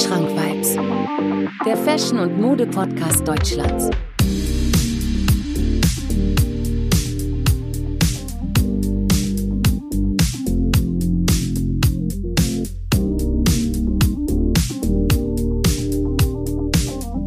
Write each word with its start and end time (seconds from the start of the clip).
Wandschrank 0.00 0.30
Vibes, 0.30 0.76
der 1.66 1.76
Fashion- 1.76 2.20
und 2.20 2.40
Mode-Podcast 2.40 3.28
Deutschlands. 3.28 3.90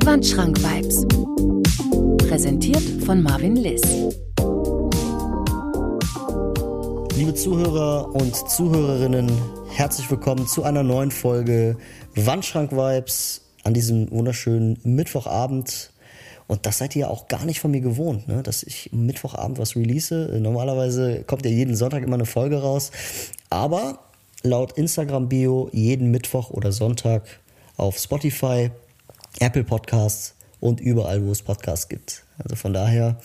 Wandschrank 0.03 0.57
Vibes. 0.57 1.05
Präsentiert 2.27 2.81
von 3.05 3.21
Marvin 3.21 3.55
Liss. 3.55 3.83
Liebe 7.15 7.35
Zuhörer 7.35 8.09
und 8.15 8.35
Zuhörerinnen, 8.49 9.31
herzlich 9.75 10.09
willkommen 10.11 10.45
zu 10.45 10.61
einer 10.63 10.83
neuen 10.83 11.09
Folge 11.09 11.77
Wandschrank 12.13 12.71
Vibes 12.71 13.41
an 13.63 13.73
diesem 13.73 14.09
wunderschönen 14.11 14.77
Mittwochabend. 14.83 15.91
Und 16.45 16.67
das 16.67 16.77
seid 16.77 16.95
ihr 16.95 17.09
auch 17.09 17.27
gar 17.27 17.43
nicht 17.43 17.59
von 17.59 17.71
mir 17.71 17.81
gewohnt, 17.81 18.27
ne? 18.27 18.43
dass 18.43 18.61
ich 18.61 18.91
Mittwochabend 18.93 19.57
was 19.57 19.75
release. 19.75 20.13
Normalerweise 20.39 21.23
kommt 21.23 21.43
ja 21.45 21.51
jeden 21.51 21.75
Sonntag 21.75 22.03
immer 22.03 22.13
eine 22.13 22.27
Folge 22.27 22.61
raus. 22.61 22.91
Aber 23.49 23.97
laut 24.43 24.73
Instagram-Bio 24.73 25.69
jeden 25.73 26.11
Mittwoch 26.11 26.51
oder 26.51 26.71
Sonntag 26.71 27.23
auf 27.75 27.97
Spotify, 27.97 28.69
Apple 29.39 29.63
Podcasts 29.63 30.35
und 30.59 30.81
überall, 30.81 31.25
wo 31.25 31.31
es 31.31 31.41
Podcasts 31.41 31.89
gibt. 31.89 32.23
Also 32.37 32.55
von 32.55 32.73
daher 32.73 33.17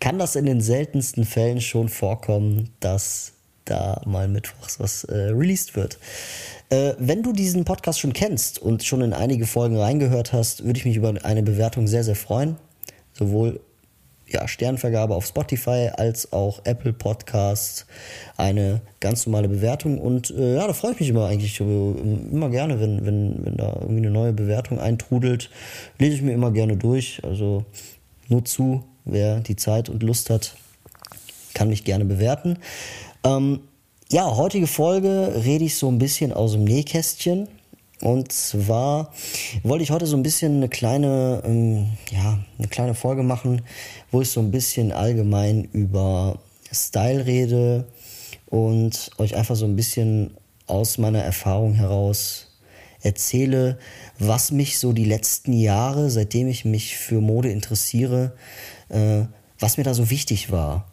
kann 0.00 0.18
das 0.18 0.34
in 0.34 0.46
den 0.46 0.62
seltensten 0.62 1.26
Fällen 1.26 1.60
schon 1.60 1.90
vorkommen, 1.90 2.70
dass 2.80 3.34
da 3.70 4.00
mal 4.04 4.28
mittwochs 4.28 4.80
was 4.80 5.04
äh, 5.04 5.14
released 5.14 5.76
wird. 5.76 5.98
Äh, 6.70 6.94
wenn 6.98 7.22
du 7.22 7.32
diesen 7.32 7.64
Podcast 7.64 8.00
schon 8.00 8.12
kennst 8.12 8.58
und 8.58 8.84
schon 8.84 9.00
in 9.02 9.12
einige 9.12 9.46
Folgen 9.46 9.76
reingehört 9.76 10.32
hast, 10.32 10.64
würde 10.64 10.78
ich 10.78 10.84
mich 10.84 10.96
über 10.96 11.14
eine 11.22 11.42
Bewertung 11.42 11.86
sehr, 11.86 12.04
sehr 12.04 12.16
freuen. 12.16 12.56
Sowohl 13.12 13.60
ja, 14.32 14.46
Sternvergabe 14.46 15.14
auf 15.14 15.26
Spotify 15.26 15.90
als 15.96 16.32
auch 16.32 16.60
Apple 16.64 16.92
Podcasts 16.92 17.86
eine 18.36 18.80
ganz 19.00 19.26
normale 19.26 19.48
Bewertung. 19.48 19.98
Und 19.98 20.30
äh, 20.30 20.54
ja, 20.54 20.66
da 20.66 20.72
freue 20.72 20.92
ich 20.92 21.00
mich 21.00 21.08
immer 21.08 21.26
eigentlich 21.26 21.58
immer 21.60 22.48
gerne, 22.50 22.80
wenn, 22.80 23.04
wenn, 23.04 23.44
wenn 23.44 23.56
da 23.56 23.76
irgendwie 23.80 23.98
eine 23.98 24.10
neue 24.10 24.32
Bewertung 24.32 24.78
eintrudelt. 24.78 25.50
Lese 25.98 26.16
ich 26.16 26.22
mir 26.22 26.32
immer 26.32 26.52
gerne 26.52 26.76
durch. 26.76 27.20
Also 27.24 27.64
nur 28.28 28.44
zu, 28.44 28.84
wer 29.04 29.40
die 29.40 29.56
Zeit 29.56 29.88
und 29.88 30.02
Lust 30.02 30.30
hat, 30.30 30.56
kann 31.54 31.68
mich 31.68 31.84
gerne 31.84 32.04
bewerten. 32.04 32.58
Ähm, 33.24 33.60
ja, 34.10 34.36
heutige 34.36 34.66
Folge 34.66 35.42
rede 35.44 35.64
ich 35.64 35.76
so 35.76 35.88
ein 35.88 35.98
bisschen 35.98 36.32
aus 36.32 36.52
dem 36.52 36.64
Nähkästchen. 36.64 37.48
Und 38.00 38.32
zwar 38.32 39.12
wollte 39.62 39.84
ich 39.84 39.90
heute 39.90 40.06
so 40.06 40.16
ein 40.16 40.22
bisschen 40.22 40.56
eine 40.56 40.68
kleine, 40.70 41.42
ähm, 41.44 41.90
ja, 42.10 42.38
eine 42.58 42.68
kleine 42.68 42.94
Folge 42.94 43.22
machen, 43.22 43.62
wo 44.10 44.22
ich 44.22 44.30
so 44.30 44.40
ein 44.40 44.50
bisschen 44.50 44.90
allgemein 44.90 45.64
über 45.72 46.38
Style 46.72 47.26
rede 47.26 47.86
und 48.46 49.10
euch 49.18 49.36
einfach 49.36 49.54
so 49.54 49.66
ein 49.66 49.76
bisschen 49.76 50.34
aus 50.66 50.96
meiner 50.96 51.20
Erfahrung 51.20 51.74
heraus 51.74 52.46
erzähle, 53.02 53.78
was 54.18 54.50
mich 54.50 54.78
so 54.78 54.92
die 54.92 55.04
letzten 55.04 55.52
Jahre, 55.52 56.10
seitdem 56.10 56.48
ich 56.48 56.64
mich 56.64 56.96
für 56.96 57.20
Mode 57.20 57.50
interessiere, 57.50 58.32
äh, 58.88 59.22
was 59.58 59.76
mir 59.76 59.84
da 59.84 59.94
so 59.94 60.10
wichtig 60.10 60.50
war, 60.50 60.90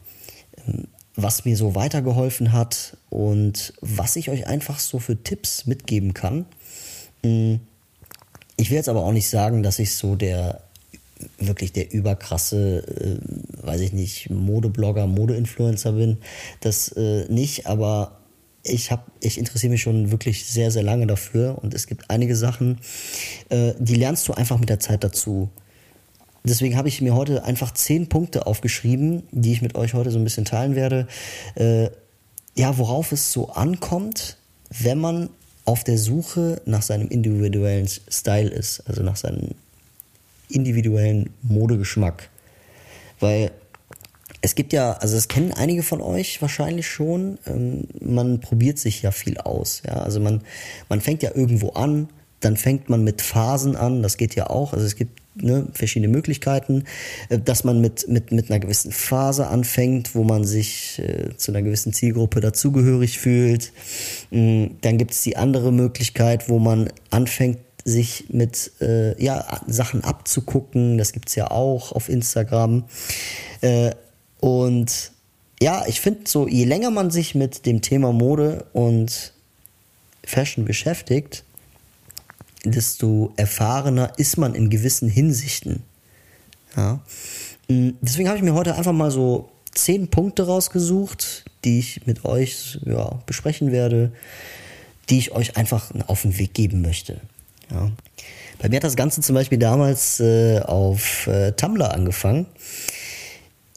ähm, 0.68 0.88
was 1.18 1.44
mir 1.44 1.58
so 1.58 1.76
weitergeholfen 1.76 2.54
hat 2.54 2.96
und 3.10 3.74
was 3.82 4.16
ich 4.16 4.30
euch 4.30 4.48
einfach 4.48 4.80
so 4.80 5.00
für 5.00 5.22
Tipps 5.22 5.66
mitgeben 5.66 6.14
kann, 6.14 6.46
hm. 7.24 7.60
Ich 8.60 8.72
will 8.72 8.78
jetzt 8.78 8.90
aber 8.90 9.04
auch 9.04 9.12
nicht 9.12 9.30
sagen, 9.30 9.62
dass 9.62 9.78
ich 9.80 9.96
so 9.96 10.16
der 10.16 10.62
wirklich 11.40 11.74
der 11.74 11.92
überkrasse, 11.92 12.80
äh, 12.88 13.66
weiß 13.66 13.82
ich 13.82 13.94
nicht, 13.94 14.30
Modeblogger, 14.30 15.08
Modeinfluencer 15.08 15.94
bin. 15.94 16.18
Das 16.60 16.90
äh, 16.90 17.26
nicht, 17.30 17.68
aber 17.68 18.20
ich 18.64 18.92
habe, 18.92 19.04
ich 19.20 19.38
interessiere 19.38 19.72
mich 19.72 19.82
schon 19.82 20.12
wirklich 20.12 20.46
sehr, 20.46 20.72
sehr 20.72 20.84
lange 20.84 21.08
dafür 21.08 21.58
und 21.62 21.74
es 21.74 21.88
gibt 21.88 22.10
einige 22.10 22.36
Sachen, 22.36 22.80
äh, 23.50 23.74
die 23.80 23.96
lernst 23.96 24.28
du 24.28 24.34
einfach 24.34 24.60
mit 24.60 24.70
der 24.70 24.80
Zeit 24.80 25.04
dazu. 25.04 25.50
Deswegen 26.48 26.78
habe 26.78 26.88
ich 26.88 27.02
mir 27.02 27.16
heute 27.16 27.44
einfach 27.44 27.72
zehn 27.72 28.08
Punkte 28.08 28.48
aufgeschrieben, 28.48 29.24
die 29.32 29.52
ich 29.52 29.62
mit 29.62 29.76
euch 29.76 29.94
heute 29.94 30.12
so 30.12 30.20
ein 30.20 30.24
bisschen 30.24 30.46
teilen 30.46 30.76
werde. 30.76 31.08
Äh, 31.56 31.90
ja, 32.56 32.78
worauf 32.78 33.12
es 33.12 33.32
so 33.32 33.50
ankommt, 33.50 34.38
wenn 34.70 34.98
man 34.98 35.30
auf 35.66 35.84
der 35.84 35.98
Suche 35.98 36.62
nach 36.66 36.82
seinem 36.82 37.10
individuellen 37.10 37.88
Style 37.88 38.50
ist, 38.50 38.84
also 38.88 39.04
nach 39.04 39.18
seinem 39.18 39.50
individuellen 40.50 41.30
Modegeschmack. 41.42 42.30
Weil 43.20 43.52
es 44.42 44.56
gibt 44.56 44.72
ja, 44.74 44.94
also 44.94 45.16
das 45.16 45.28
kennen 45.28 45.52
einige 45.52 45.84
von 45.84 46.02
euch 46.02 46.42
wahrscheinlich 46.42 46.88
schon, 46.88 47.38
ähm, 47.46 47.88
man 48.00 48.40
probiert 48.40 48.80
sich 48.80 49.02
ja 49.02 49.12
viel 49.12 49.38
aus. 49.38 49.82
Ja? 49.86 49.96
Also 49.96 50.20
man, 50.20 50.42
man 50.90 51.02
fängt 51.02 51.24
ja 51.24 51.32
irgendwo 51.36 51.70
an, 51.72 52.10
dann 52.40 52.58
fängt 52.58 52.90
man 52.90 53.04
mit 53.04 53.22
Phasen 53.22 53.76
an, 53.76 54.04
das 54.04 54.18
geht 54.18 54.36
ja 54.36 54.50
auch. 54.50 54.74
Also 54.74 54.86
es 54.86 54.96
gibt 54.96 55.22
ne, 55.36 55.68
verschiedene 55.74 56.12
Möglichkeiten, 56.12 56.84
äh, 57.30 57.40
dass 57.40 57.64
man 57.64 57.82
mit, 57.82 58.08
mit, 58.08 58.32
mit 58.32 58.50
einer 58.50 58.60
gewissen 58.60 58.92
Phase 58.92 59.48
anfängt, 59.48 60.16
wo 60.16 60.24
man 60.24 60.44
sich 60.44 61.00
äh, 61.00 61.36
zu 61.38 61.52
einer 61.52 61.62
gewissen 61.62 61.94
Zielgruppe 61.94 62.40
dazugehörig 62.40 63.20
fühlt. 63.20 63.72
Mm, 64.32 64.66
dann 64.82 64.98
gibt 64.98 65.12
es 65.12 65.24
die 65.24 65.38
andere 65.38 65.72
Möglichkeit, 65.72 66.50
wo 66.50 66.60
man 66.60 66.90
anfängt, 67.10 67.60
sich 67.84 68.26
mit 68.30 68.74
äh, 68.82 69.22
ja, 69.24 69.62
Sachen 69.66 70.04
abzugucken. 70.04 70.98
Das 70.98 71.14
gibt 71.14 71.30
es 71.30 71.36
ja 71.36 71.52
auch 71.52 71.94
auf 71.94 72.10
Instagram. 72.10 72.84
Äh, 73.62 73.92
und 74.42 75.12
ja, 75.62 75.86
ich 75.88 76.02
finde 76.02 76.22
so, 76.26 76.50
je 76.50 76.66
länger 76.66 76.92
man 76.92 77.12
sich 77.12 77.34
mit 77.34 77.66
dem 77.66 77.82
Thema 77.82 78.12
Mode 78.12 78.66
und 78.74 79.34
Fashion 80.24 80.66
beschäftigt, 80.66 81.46
desto 82.72 83.34
erfahrener 83.36 84.14
ist 84.18 84.38
man 84.38 84.56
in 84.56 84.70
gewissen 84.70 85.10
Hinsichten. 85.10 85.84
Ja. 86.76 87.00
Mm, 87.68 87.92
deswegen 88.02 88.28
habe 88.28 88.38
ich 88.38 88.44
mir 88.44 88.54
heute 88.54 88.76
einfach 88.76 88.94
mal 88.94 89.12
so 89.12 89.50
zehn 89.74 90.10
Punkte 90.10 90.46
rausgesucht, 90.48 91.46
die 91.64 91.80
ich 91.80 92.06
mit 92.06 92.26
euch 92.26 92.80
ja, 92.86 93.20
besprechen 93.26 93.72
werde, 93.72 94.12
die 95.10 95.20
ich 95.20 95.32
euch 95.32 95.58
einfach 95.58 95.92
auf 96.08 96.24
den 96.24 96.38
Weg 96.38 96.54
geben 96.54 96.82
möchte. 96.82 97.22
Ja. 97.72 97.92
Bei 98.60 98.70
mir 98.70 98.78
hat 98.78 98.84
das 98.84 98.96
Ganze 98.96 99.22
zum 99.22 99.36
Beispiel 99.36 99.60
damals 99.60 100.20
äh, 100.20 100.60
auf 100.60 101.28
äh, 101.28 101.52
Tumblr 101.52 101.94
angefangen. 101.94 102.48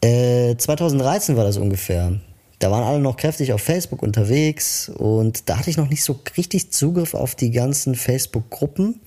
Äh, 0.01 0.57
2013 0.57 1.37
war 1.37 1.45
das 1.45 1.59
ungefähr. 1.59 2.19
Da 2.61 2.71
waren 2.71 2.85
alle 2.85 3.01
noch 3.01 3.17
kräftig 3.17 3.55
auf 3.55 3.63
Facebook 3.63 4.03
unterwegs 4.03 4.91
und 4.91 5.49
da 5.49 5.59
hatte 5.59 5.71
ich 5.71 5.79
noch 5.79 5.89
nicht 5.89 6.05
so 6.05 6.21
richtig 6.37 6.71
Zugriff 6.71 7.15
auf 7.15 7.35
die 7.35 7.51
ganzen 7.51 7.95
Facebook-Gruppen, 7.95 9.01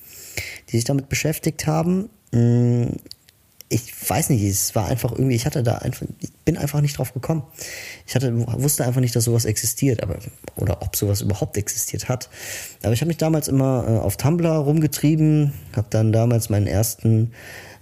die 0.69 0.77
sich 0.77 0.85
damit 0.85 1.07
beschäftigt 1.07 1.67
haben. 1.67 2.09
Mm, 2.31 2.87
ich 3.69 4.09
weiß 4.09 4.29
nicht, 4.29 4.43
es 4.43 4.73
war 4.75 4.87
einfach 4.87 5.11
irgendwie, 5.11 5.35
ich 5.35 5.45
hatte 5.45 5.61
da 5.61 5.77
einfach, 5.77 6.05
ich 6.19 6.31
bin 6.45 6.57
einfach 6.57 6.81
nicht 6.81 6.97
drauf 6.97 7.13
gekommen. 7.13 7.43
Ich 8.07 8.15
hatte, 8.15 8.31
wusste 8.59 8.85
einfach 8.85 9.01
nicht, 9.01 9.15
dass 9.15 9.23
sowas 9.23 9.45
existiert, 9.45 10.01
aber, 10.01 10.17
oder 10.55 10.81
ob 10.81 10.95
sowas 10.95 11.21
überhaupt 11.21 11.55
existiert 11.55 12.09
hat. 12.09 12.29
Aber 12.81 12.93
ich 12.93 13.01
habe 13.01 13.07
mich 13.07 13.17
damals 13.17 13.47
immer 13.47 13.85
äh, 13.87 13.97
auf 13.99 14.17
Tumblr 14.17 14.49
rumgetrieben, 14.49 15.53
habe 15.75 15.87
dann 15.91 16.11
damals 16.11 16.49
meinen 16.49 16.67
ersten 16.67 17.31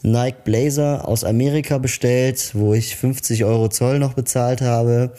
Nike 0.04 0.44
Blazer 0.44 1.08
aus 1.08 1.24
Amerika 1.24 1.78
bestellt, 1.78 2.52
wo 2.54 2.74
ich 2.74 2.96
50 2.96 3.46
Euro 3.46 3.70
Zoll 3.70 4.00
noch 4.00 4.14
bezahlt 4.14 4.62
habe 4.62 5.12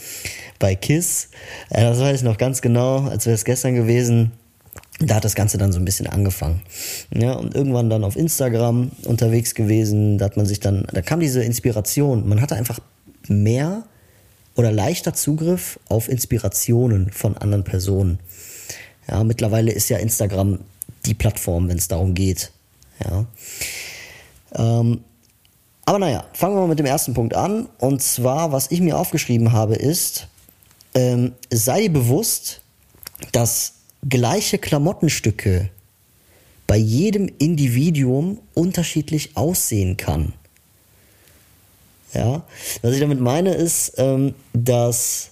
bei 0.59 0.75
Kiss. 0.75 1.28
Äh, 1.70 1.82
das 1.82 2.00
weiß 2.00 2.16
ich 2.16 2.22
noch 2.22 2.38
ganz 2.38 2.62
genau, 2.62 3.06
als 3.06 3.26
wäre 3.26 3.34
es 3.34 3.45
gestern 3.45 3.74
gewesen. 3.74 4.33
Da 4.98 5.16
hat 5.16 5.24
das 5.24 5.34
Ganze 5.34 5.59
dann 5.59 5.72
so 5.72 5.80
ein 5.80 5.84
bisschen 5.84 6.06
angefangen. 6.06 6.62
Ja, 7.12 7.33
und 7.33 7.54
irgendwann 7.54 7.91
dann 7.91 8.04
auf 8.04 8.16
Instagram 8.16 8.91
unterwegs 9.04 9.54
gewesen, 9.54 10.18
da 10.18 10.27
hat 10.27 10.36
man 10.36 10.47
sich 10.47 10.60
dann, 10.60 10.86
da 10.92 11.03
kam 11.03 11.21
diese 11.21 11.42
Inspiration. 11.42 12.28
Man 12.28 12.41
hatte 12.41 12.54
einfach 12.54 12.78
mehr 13.28 13.84
oder 14.54 14.71
leichter 14.71 15.15
Zugriff 15.15 15.78
auf 15.89 16.09
Inspirationen 16.09 17.10
von 17.10 17.36
anderen 17.36 17.65
Personen. 17.65 18.18
Ja, 19.09 19.24
mittlerweile 19.24 19.72
ist 19.72 19.89
ja 19.89 19.98
Instagram 19.98 20.60
die 21.06 21.15
Plattform, 21.15 21.68
wenn 21.68 21.78
es 21.78 21.89
darum 21.89 22.15
geht. 22.15 22.53
Ja. 23.04 23.27
Ähm, 24.54 25.04
aber 25.84 25.99
naja, 25.99 26.25
fangen 26.33 26.54
wir 26.54 26.60
mal 26.60 26.69
mit 26.69 26.78
dem 26.78 26.87
ersten 26.87 27.15
Punkt 27.15 27.34
an. 27.34 27.69
Und 27.78 28.03
zwar, 28.03 28.53
was 28.53 28.71
ich 28.71 28.81
mir 28.81 28.97
aufgeschrieben 28.97 29.53
habe, 29.53 29.75
ist, 29.75 30.28
ähm, 30.95 31.33
sei 31.51 31.83
dir 31.83 31.93
bewusst, 31.93 32.60
dass 33.33 33.75
gleiche 34.09 34.59
Klamottenstücke 34.59 35.71
bei 36.66 36.77
jedem 36.77 37.31
Individuum 37.39 38.41
unterschiedlich 38.54 39.37
aussehen 39.37 39.97
kann. 39.97 40.33
Ja, 42.15 42.45
was 42.83 42.95
ich 42.95 43.01
damit 43.01 43.21
meine 43.21 43.54
ist, 43.54 43.95
ähm, 43.97 44.34
dass 44.53 45.31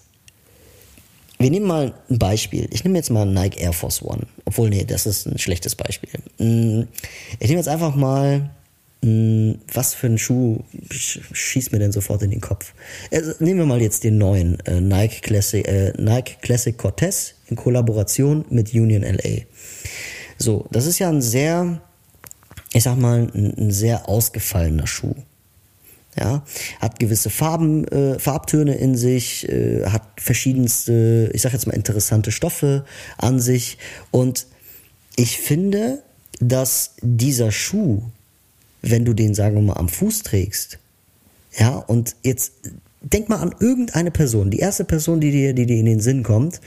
wir 1.39 1.51
nehmen 1.51 1.67
mal 1.67 1.95
ein 2.11 2.19
Beispiel. 2.19 2.69
Ich 2.71 2.85
nehme 2.85 2.99
jetzt 2.99 3.11
mal 3.11 3.25
Nike 3.25 3.61
Air 3.61 3.73
Force 3.73 4.03
One. 4.03 4.27
Obwohl, 4.45 4.69
nee, 4.69 4.85
das 4.85 5.07
ist 5.07 5.27
ein 5.27 5.39
schlechtes 5.39 5.75
Beispiel. 5.75 6.11
Mm, 6.39 6.83
ich 7.39 7.49
nehme 7.49 7.61
jetzt 7.61 7.69
einfach 7.69 7.95
mal, 7.95 8.51
was 9.03 9.95
für 9.95 10.09
ein 10.09 10.19
Schuh 10.19 10.63
schießt 10.91 11.73
mir 11.73 11.79
denn 11.79 11.93
sofort 11.93 12.23
in 12.23 12.31
den 12.31 12.43
Kopf? 12.43 12.75
Also, 13.11 13.33
nehmen 13.39 13.61
wir 13.61 13.67
mal 13.67 13.81
jetzt 13.81 14.05
den 14.05 14.19
neuen 14.19 14.61
äh, 14.67 14.81
Nike, 14.81 15.23
Classic, 15.23 15.67
äh, 15.67 15.93
Nike 15.97 16.37
Classic 16.43 16.77
Cortez 16.77 17.35
in 17.49 17.57
Kollaboration 17.57 18.45
mit 18.51 18.75
Union 18.75 19.03
LA. 19.03 19.45
So, 20.37 20.67
das 20.71 20.87
ist 20.87 20.99
ja 20.99 21.09
ein 21.09 21.23
sehr, 21.23 21.81
ich 22.73 22.83
sag 22.83 22.99
mal, 22.99 23.31
ein, 23.35 23.55
ein 23.57 23.71
sehr 23.71 24.09
ausgefallener 24.09 24.87
Schuh. 24.87 25.15
Ja, 26.19 26.45
hat 26.81 26.99
gewisse 26.99 27.31
Farben, 27.31 27.87
äh, 27.89 28.19
Farbtöne 28.19 28.75
in 28.75 28.97
sich, 28.97 29.49
äh, 29.49 29.87
hat 29.87 30.03
verschiedenste, 30.19 31.31
ich 31.33 31.41
sag 31.41 31.53
jetzt 31.53 31.67
mal 31.67 31.73
interessante 31.77 32.33
Stoffe 32.33 32.85
an 33.17 33.39
sich 33.39 33.79
und 34.11 34.47
ich 35.17 35.39
finde, 35.39 36.03
dass 36.41 36.97
dieser 37.01 37.53
Schuh, 37.53 38.03
wenn 38.83 39.05
du 39.05 39.15
den 39.15 39.35
sagen 39.35 39.57
wir 39.57 39.63
mal 39.63 39.75
am 39.75 39.89
Fuß 39.89 40.23
trägst, 40.23 40.79
ja, 41.59 41.77
und 41.77 42.17
jetzt 42.23 42.53
denk 43.03 43.29
mal 43.29 43.37
an 43.37 43.55
irgendeine 43.59 44.11
Person, 44.11 44.51
die 44.51 44.59
erste 44.59 44.85
Person, 44.85 45.21
die 45.21 45.31
dir, 45.31 45.55
die 45.55 45.67
dir 45.67 45.79
in 45.79 45.87
den 45.87 46.01
Sinn 46.01 46.23
kommt, 46.23 46.61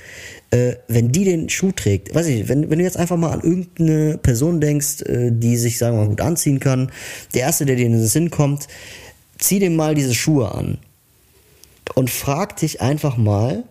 äh, 0.52 0.76
wenn 0.88 1.12
die 1.12 1.26
den 1.26 1.50
Schuh 1.50 1.72
trägt, 1.72 2.14
weiß 2.14 2.28
ich, 2.28 2.50
wenn, 2.50 2.70
wenn 2.70 2.80
du 2.80 2.84
jetzt 2.84 2.98
einfach 2.98 3.18
mal 3.18 3.32
an 3.32 3.42
irgendeine 3.42 4.18
Person 4.18 4.60
denkst, 4.60 5.04
äh, 5.04 5.32
die 5.32 5.58
sich, 5.58 5.78
sagen 5.78 5.98
wir 5.98 6.04
mal, 6.04 6.10
gut 6.10 6.22
anziehen 6.22 6.60
kann, 6.60 6.92
der 7.34 7.42
erste, 7.42 7.66
der 7.66 7.76
dir 7.76 7.86
in 7.86 7.94
den 7.94 8.08
Sinn 8.08 8.32
kommt, 8.32 8.68
zieh 9.38 9.60
dir 9.60 9.70
mal 9.70 9.94
diese 9.94 10.16
Schuhe 10.16 10.52
an 10.54 10.80
und 11.96 12.10
frag 12.10 12.58
dich 12.58 12.82
einfach 12.82 13.18
mal, 13.18 13.64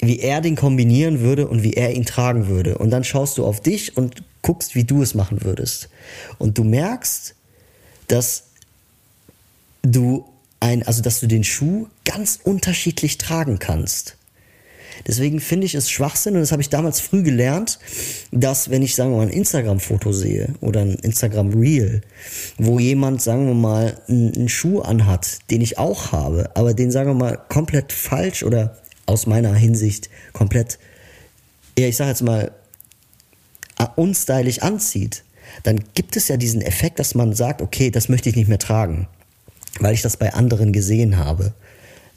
wie 0.00 0.20
er 0.20 0.40
den 0.40 0.56
kombinieren 0.56 1.20
würde 1.20 1.48
und 1.48 1.62
wie 1.62 1.74
er 1.74 1.94
ihn 1.94 2.06
tragen 2.06 2.48
würde. 2.48 2.78
Und 2.78 2.90
dann 2.90 3.04
schaust 3.04 3.38
du 3.38 3.44
auf 3.44 3.60
dich 3.60 3.96
und 3.96 4.22
guckst, 4.42 4.74
wie 4.74 4.84
du 4.84 5.02
es 5.02 5.14
machen 5.14 5.44
würdest. 5.44 5.90
Und 6.38 6.56
du 6.56 6.64
merkst, 6.64 7.34
dass 8.10 8.44
du 9.82 10.24
ein, 10.60 10.82
also 10.86 11.02
dass 11.02 11.20
du 11.20 11.26
den 11.26 11.44
Schuh 11.44 11.88
ganz 12.04 12.38
unterschiedlich 12.42 13.18
tragen 13.18 13.58
kannst. 13.58 14.16
Deswegen 15.06 15.40
finde 15.40 15.66
ich 15.66 15.74
es 15.74 15.90
Schwachsinn 15.90 16.34
und 16.34 16.40
das 16.40 16.52
habe 16.52 16.60
ich 16.60 16.68
damals 16.68 17.00
früh 17.00 17.22
gelernt, 17.22 17.78
dass 18.32 18.70
wenn 18.70 18.82
ich, 18.82 18.94
sagen 18.94 19.12
wir 19.12 19.18
mal, 19.18 19.28
ein 19.28 19.32
Instagram-Foto 19.32 20.12
sehe 20.12 20.54
oder 20.60 20.82
ein 20.82 20.96
Instagram-Reel, 20.96 22.02
wo 22.58 22.78
jemand, 22.78 23.22
sagen 23.22 23.46
wir 23.46 23.54
mal, 23.54 23.98
einen, 24.08 24.48
Schuh 24.48 24.80
anhat, 24.80 25.38
den 25.50 25.62
ich 25.62 25.78
auch 25.78 26.12
habe, 26.12 26.50
aber 26.54 26.74
den, 26.74 26.90
sagen 26.90 27.10
wir 27.10 27.14
mal, 27.14 27.38
komplett 27.48 27.92
falsch 27.92 28.42
oder 28.42 28.76
aus 29.06 29.26
meiner 29.26 29.54
Hinsicht 29.54 30.10
komplett, 30.32 30.78
ja, 31.78 31.86
ich 31.86 31.96
sage 31.96 32.10
jetzt 32.10 32.22
mal, 32.22 32.52
unstylisch 33.96 34.60
anzieht, 34.60 35.24
dann 35.62 35.80
gibt 35.94 36.16
es 36.16 36.28
ja 36.28 36.36
diesen 36.36 36.62
Effekt, 36.62 36.98
dass 36.98 37.14
man 37.14 37.34
sagt, 37.34 37.62
okay, 37.62 37.90
das 37.90 38.08
möchte 38.08 38.28
ich 38.28 38.36
nicht 38.36 38.48
mehr 38.48 38.58
tragen, 38.58 39.08
weil 39.78 39.94
ich 39.94 40.02
das 40.02 40.16
bei 40.16 40.32
anderen 40.32 40.72
gesehen 40.72 41.16
habe. 41.16 41.52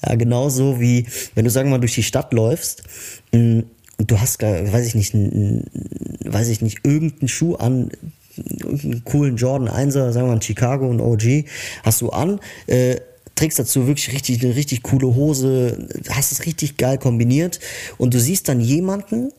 Ja, 0.06 0.16
genauso 0.16 0.80
wie, 0.80 1.08
wenn 1.36 1.46
du, 1.46 1.52
sagen 1.52 1.70
wir 1.70 1.78
mal, 1.78 1.80
durch 1.80 1.96
die 1.96 2.04
Stadt 2.04 2.34
läufst 2.34 2.84
mm, 3.32 3.60
und 3.98 4.12
du 4.12 4.20
hast, 4.20 4.42
weiß 4.42 4.88
ich 4.88 4.96
nicht, 4.96 5.14
weiß 5.14 6.50
ich 6.50 6.62
nicht, 6.62 6.80
irgendeinen 6.84 7.28
Schuh 7.28 7.56
an, 7.56 7.92
irgendeinen 8.36 9.04
coolen 9.06 9.38
Jordan 9.38 9.70
1er, 9.70 10.12
sagen 10.12 10.26
wir 10.26 10.32
mal, 10.32 10.34
ein 10.34 10.42
Chicago, 10.42 10.90
ein 10.90 11.00
OG, 11.00 11.46
hast 11.84 12.02
du 12.02 12.10
an, 12.10 12.40
äh, 12.68 12.98
trägst 13.36 13.60
dazu 13.60 13.88
wirklich 13.88 14.12
richtig, 14.12 14.44
eine 14.44 14.56
richtig 14.56 14.84
coole 14.84 15.16
Hose, 15.16 15.88
hast 16.10 16.32
es 16.32 16.46
richtig 16.46 16.78
geil 16.78 16.98
kombiniert 16.98 17.60
und 17.98 18.14
du 18.14 18.20
siehst 18.20 18.48
dann 18.50 18.60
jemanden, 18.60 19.32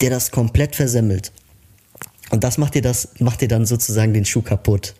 der 0.00 0.10
das 0.10 0.30
komplett 0.30 0.76
versemmelt. 0.76 1.32
Und 2.30 2.44
das 2.44 2.58
macht 2.58 2.74
dir 2.74 2.82
das, 2.82 3.08
macht 3.18 3.40
dir 3.40 3.48
dann 3.48 3.66
sozusagen 3.66 4.12
den 4.12 4.24
Schuh 4.24 4.42
kaputt. 4.42 4.94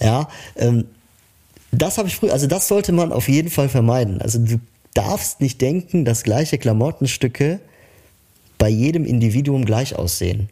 Ja, 0.00 0.28
ähm, 0.56 0.86
das 1.70 1.98
habe 1.98 2.08
ich 2.08 2.16
früher, 2.16 2.32
also 2.32 2.46
das 2.46 2.68
sollte 2.68 2.92
man 2.92 3.12
auf 3.12 3.28
jeden 3.28 3.50
Fall 3.50 3.68
vermeiden. 3.68 4.20
Also 4.20 4.38
du 4.38 4.60
darfst 4.94 5.40
nicht 5.40 5.60
denken, 5.60 6.04
dass 6.04 6.22
gleiche 6.22 6.58
Klamottenstücke 6.58 7.60
bei 8.58 8.68
jedem 8.68 9.04
Individuum 9.04 9.64
gleich 9.64 9.96
aussehen. 9.96 10.48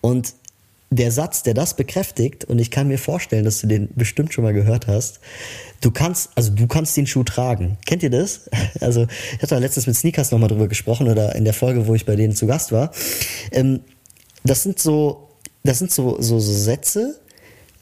Und 0.00 0.34
der 0.90 1.10
Satz, 1.10 1.42
der 1.42 1.54
das 1.54 1.74
bekräftigt, 1.74 2.44
und 2.44 2.58
ich 2.58 2.70
kann 2.70 2.88
mir 2.88 2.98
vorstellen, 2.98 3.44
dass 3.44 3.60
du 3.60 3.66
den 3.66 3.88
bestimmt 3.94 4.32
schon 4.32 4.44
mal 4.44 4.52
gehört 4.52 4.86
hast, 4.86 5.20
du 5.80 5.90
kannst, 5.90 6.30
also 6.36 6.52
du 6.52 6.66
kannst 6.66 6.96
den 6.96 7.06
Schuh 7.06 7.24
tragen. 7.24 7.76
Kennt 7.86 8.02
ihr 8.02 8.10
das? 8.10 8.48
Also, 8.80 9.06
ich 9.36 9.42
hatte 9.42 9.58
letztens 9.58 9.86
mit 9.86 9.96
Sneakers 9.96 10.30
nochmal 10.30 10.48
drüber 10.48 10.68
gesprochen 10.68 11.08
oder 11.08 11.34
in 11.34 11.44
der 11.44 11.54
Folge, 11.54 11.86
wo 11.86 11.94
ich 11.94 12.04
bei 12.04 12.14
denen 12.14 12.36
zu 12.36 12.46
Gast 12.46 12.72
war. 12.72 12.92
Ähm, 13.50 13.80
das 14.48 14.62
sind 14.62 14.78
so, 14.78 15.28
das 15.64 15.78
sind 15.78 15.90
so, 15.90 16.20
so, 16.20 16.38
so 16.38 16.52
Sätze, 16.52 17.18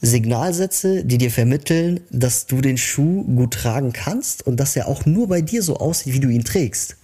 Signalsätze, 0.01 1.03
die 1.03 1.17
dir 1.17 1.31
vermitteln, 1.31 2.01
dass 2.11 2.47
du 2.47 2.61
den 2.61 2.77
Schuh 2.77 3.23
gut 3.23 3.53
tragen 3.53 3.93
kannst 3.93 4.45
und 4.45 4.59
dass 4.59 4.75
er 4.75 4.87
auch 4.87 5.05
nur 5.05 5.27
bei 5.27 5.41
dir 5.41 5.63
so 5.63 5.77
aussieht, 5.77 6.13
wie 6.13 6.19
du 6.19 6.29
ihn 6.29 6.43
trägst. 6.43 6.97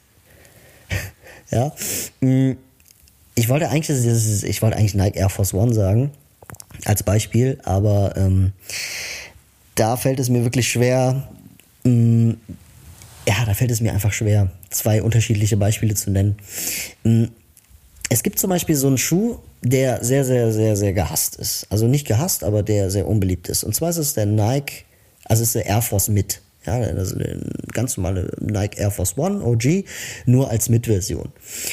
ja. 1.52 1.74
Mm, 2.22 2.52
ich 3.36 3.50
wollte 3.50 3.70
eigentlich, 3.70 3.90
ich 4.44 4.62
wollte 4.62 4.78
eigentlich 4.78 4.94
Nike 4.94 5.18
Air 5.18 5.30
Force 5.30 5.54
One 5.54 5.74
sagen, 5.74 6.12
als 6.86 7.04
Beispiel, 7.04 7.60
aber 7.64 8.16
ähm, 8.18 8.52
da 9.76 9.98
fällt 9.98 10.20
es 10.20 10.30
mir 10.30 10.44
wirklich 10.44 10.70
schwer, 10.70 11.30
mh, 11.84 11.92
mm, 11.92 12.38
ja, 13.28 13.46
da 13.46 13.54
fällt 13.54 13.72
es 13.72 13.82
mir 13.82 13.94
einfach 13.94 14.14
schwer, 14.14 14.52
zwei 14.70 15.02
unterschiedliche 15.02 15.58
Beispiele 15.58 15.96
zu 15.96 16.12
nennen. 16.12 16.38
Mh, 17.04 17.14
mm, 17.14 17.32
es 18.10 18.24
gibt 18.24 18.40
zum 18.40 18.50
Beispiel 18.50 18.76
so 18.76 18.88
einen 18.88 18.98
Schuh, 18.98 19.38
der 19.62 20.04
sehr, 20.04 20.26
sehr, 20.26 20.52
sehr, 20.52 20.76
sehr 20.76 20.94
gehasst 20.94 21.36
ist. 21.36 21.68
Also 21.70 21.88
nicht 21.88 22.08
gehasst, 22.08 22.44
aber 22.44 22.64
der 22.64 22.90
sehr 22.90 23.08
unbeliebt 23.08 23.48
ist. 23.50 23.64
Und 23.64 23.76
zwar 23.76 23.90
ist 23.90 23.98
es 23.98 24.14
der 24.14 24.26
Nike, 24.26 24.86
also 25.26 25.44
es 25.44 25.50
ist 25.50 25.56
der 25.56 25.66
Air 25.68 25.82
Force 25.82 26.10
Mid. 26.10 26.42
Ja, 26.66 26.76
also 26.76 27.16
ganz 27.74 27.98
normale 27.98 28.32
Nike 28.40 28.78
Air 28.78 28.92
Force 28.92 29.18
One 29.18 29.44
OG, 29.44 29.84
nur 30.28 30.52
als 30.52 30.70
Mid-Version. 30.70 31.30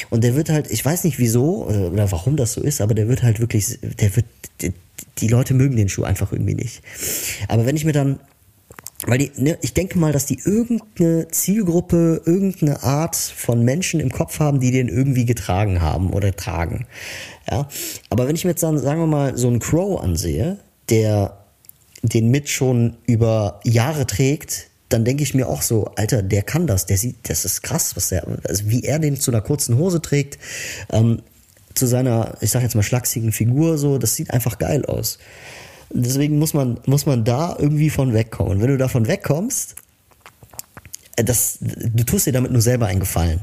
Und 0.09 0.23
der 0.23 0.35
wird 0.35 0.49
halt, 0.49 0.71
ich 0.71 0.83
weiß 0.83 1.03
nicht 1.03 1.19
wieso 1.19 1.67
oder 1.67 2.11
warum 2.11 2.37
das 2.37 2.53
so 2.53 2.61
ist, 2.61 2.81
aber 2.81 2.95
der 2.95 3.07
wird 3.07 3.21
halt 3.21 3.39
wirklich, 3.39 3.77
der 3.99 4.15
wird, 4.15 4.25
die 5.19 5.27
Leute 5.27 5.53
mögen 5.53 5.75
den 5.75 5.89
Schuh 5.89 6.03
einfach 6.03 6.31
irgendwie 6.31 6.55
nicht. 6.55 6.81
Aber 7.47 7.67
wenn 7.67 7.75
ich 7.75 7.85
mir 7.85 7.91
dann 7.91 8.19
weil 9.05 9.17
die, 9.17 9.31
ne, 9.37 9.57
ich 9.61 9.73
denke 9.73 9.97
mal, 9.97 10.11
dass 10.11 10.25
die 10.25 10.39
irgendeine 10.43 11.29
Zielgruppe, 11.29 12.21
irgendeine 12.25 12.83
Art 12.83 13.15
von 13.15 13.63
Menschen 13.63 14.01
im 14.01 14.11
Kopf 14.11 14.39
haben, 14.39 14.59
die 14.59 14.71
den 14.71 14.89
irgendwie 14.89 15.25
getragen 15.25 15.81
haben 15.81 16.09
oder 16.11 16.35
tragen. 16.35 16.85
Ja, 17.49 17.67
aber 18.09 18.27
wenn 18.27 18.35
ich 18.35 18.45
mir 18.45 18.51
jetzt 18.51 18.63
dann, 18.63 18.77
sagen 18.77 18.99
wir 18.99 19.07
mal, 19.07 19.37
so 19.37 19.47
einen 19.47 19.59
Crow 19.59 19.99
ansehe, 19.99 20.59
der 20.89 21.37
den 22.01 22.29
mit 22.29 22.49
schon 22.49 22.97
über 23.05 23.59
Jahre 23.63 24.05
trägt, 24.05 24.67
dann 24.89 25.05
denke 25.05 25.23
ich 25.23 25.33
mir 25.33 25.47
auch 25.47 25.61
so, 25.61 25.91
Alter, 25.95 26.21
der 26.21 26.41
kann 26.43 26.67
das, 26.67 26.85
der 26.85 26.97
sieht, 26.97 27.17
das 27.23 27.45
ist 27.45 27.61
krass, 27.61 27.95
was 27.95 28.09
der, 28.09 28.25
also 28.47 28.63
wie 28.69 28.83
er 28.83 28.99
den 28.99 29.19
zu 29.19 29.31
einer 29.31 29.41
kurzen 29.41 29.77
Hose 29.77 30.01
trägt, 30.01 30.39
ähm, 30.91 31.21
zu 31.75 31.85
seiner, 31.85 32.35
ich 32.41 32.49
sag 32.49 32.63
jetzt 32.63 32.75
mal 32.75 32.83
schlachsigen 32.83 33.31
Figur, 33.31 33.77
so, 33.77 33.97
das 33.97 34.15
sieht 34.15 34.31
einfach 34.31 34.57
geil 34.57 34.85
aus. 34.85 35.19
Deswegen 35.91 36.37
muss 36.37 36.53
man, 36.53 36.79
muss 36.85 37.05
man 37.05 37.23
da 37.23 37.55
irgendwie 37.57 37.89
von 37.89 38.13
wegkommen. 38.13 38.53
Und 38.53 38.61
wenn 38.61 38.69
du 38.69 38.77
davon 38.77 39.07
wegkommst, 39.07 39.75
äh, 41.15 41.23
das, 41.23 41.57
du 41.61 42.03
tust 42.03 42.27
dir 42.27 42.33
damit 42.33 42.51
nur 42.51 42.61
selber 42.61 42.87
einen 42.87 42.99
Gefallen. 42.99 43.41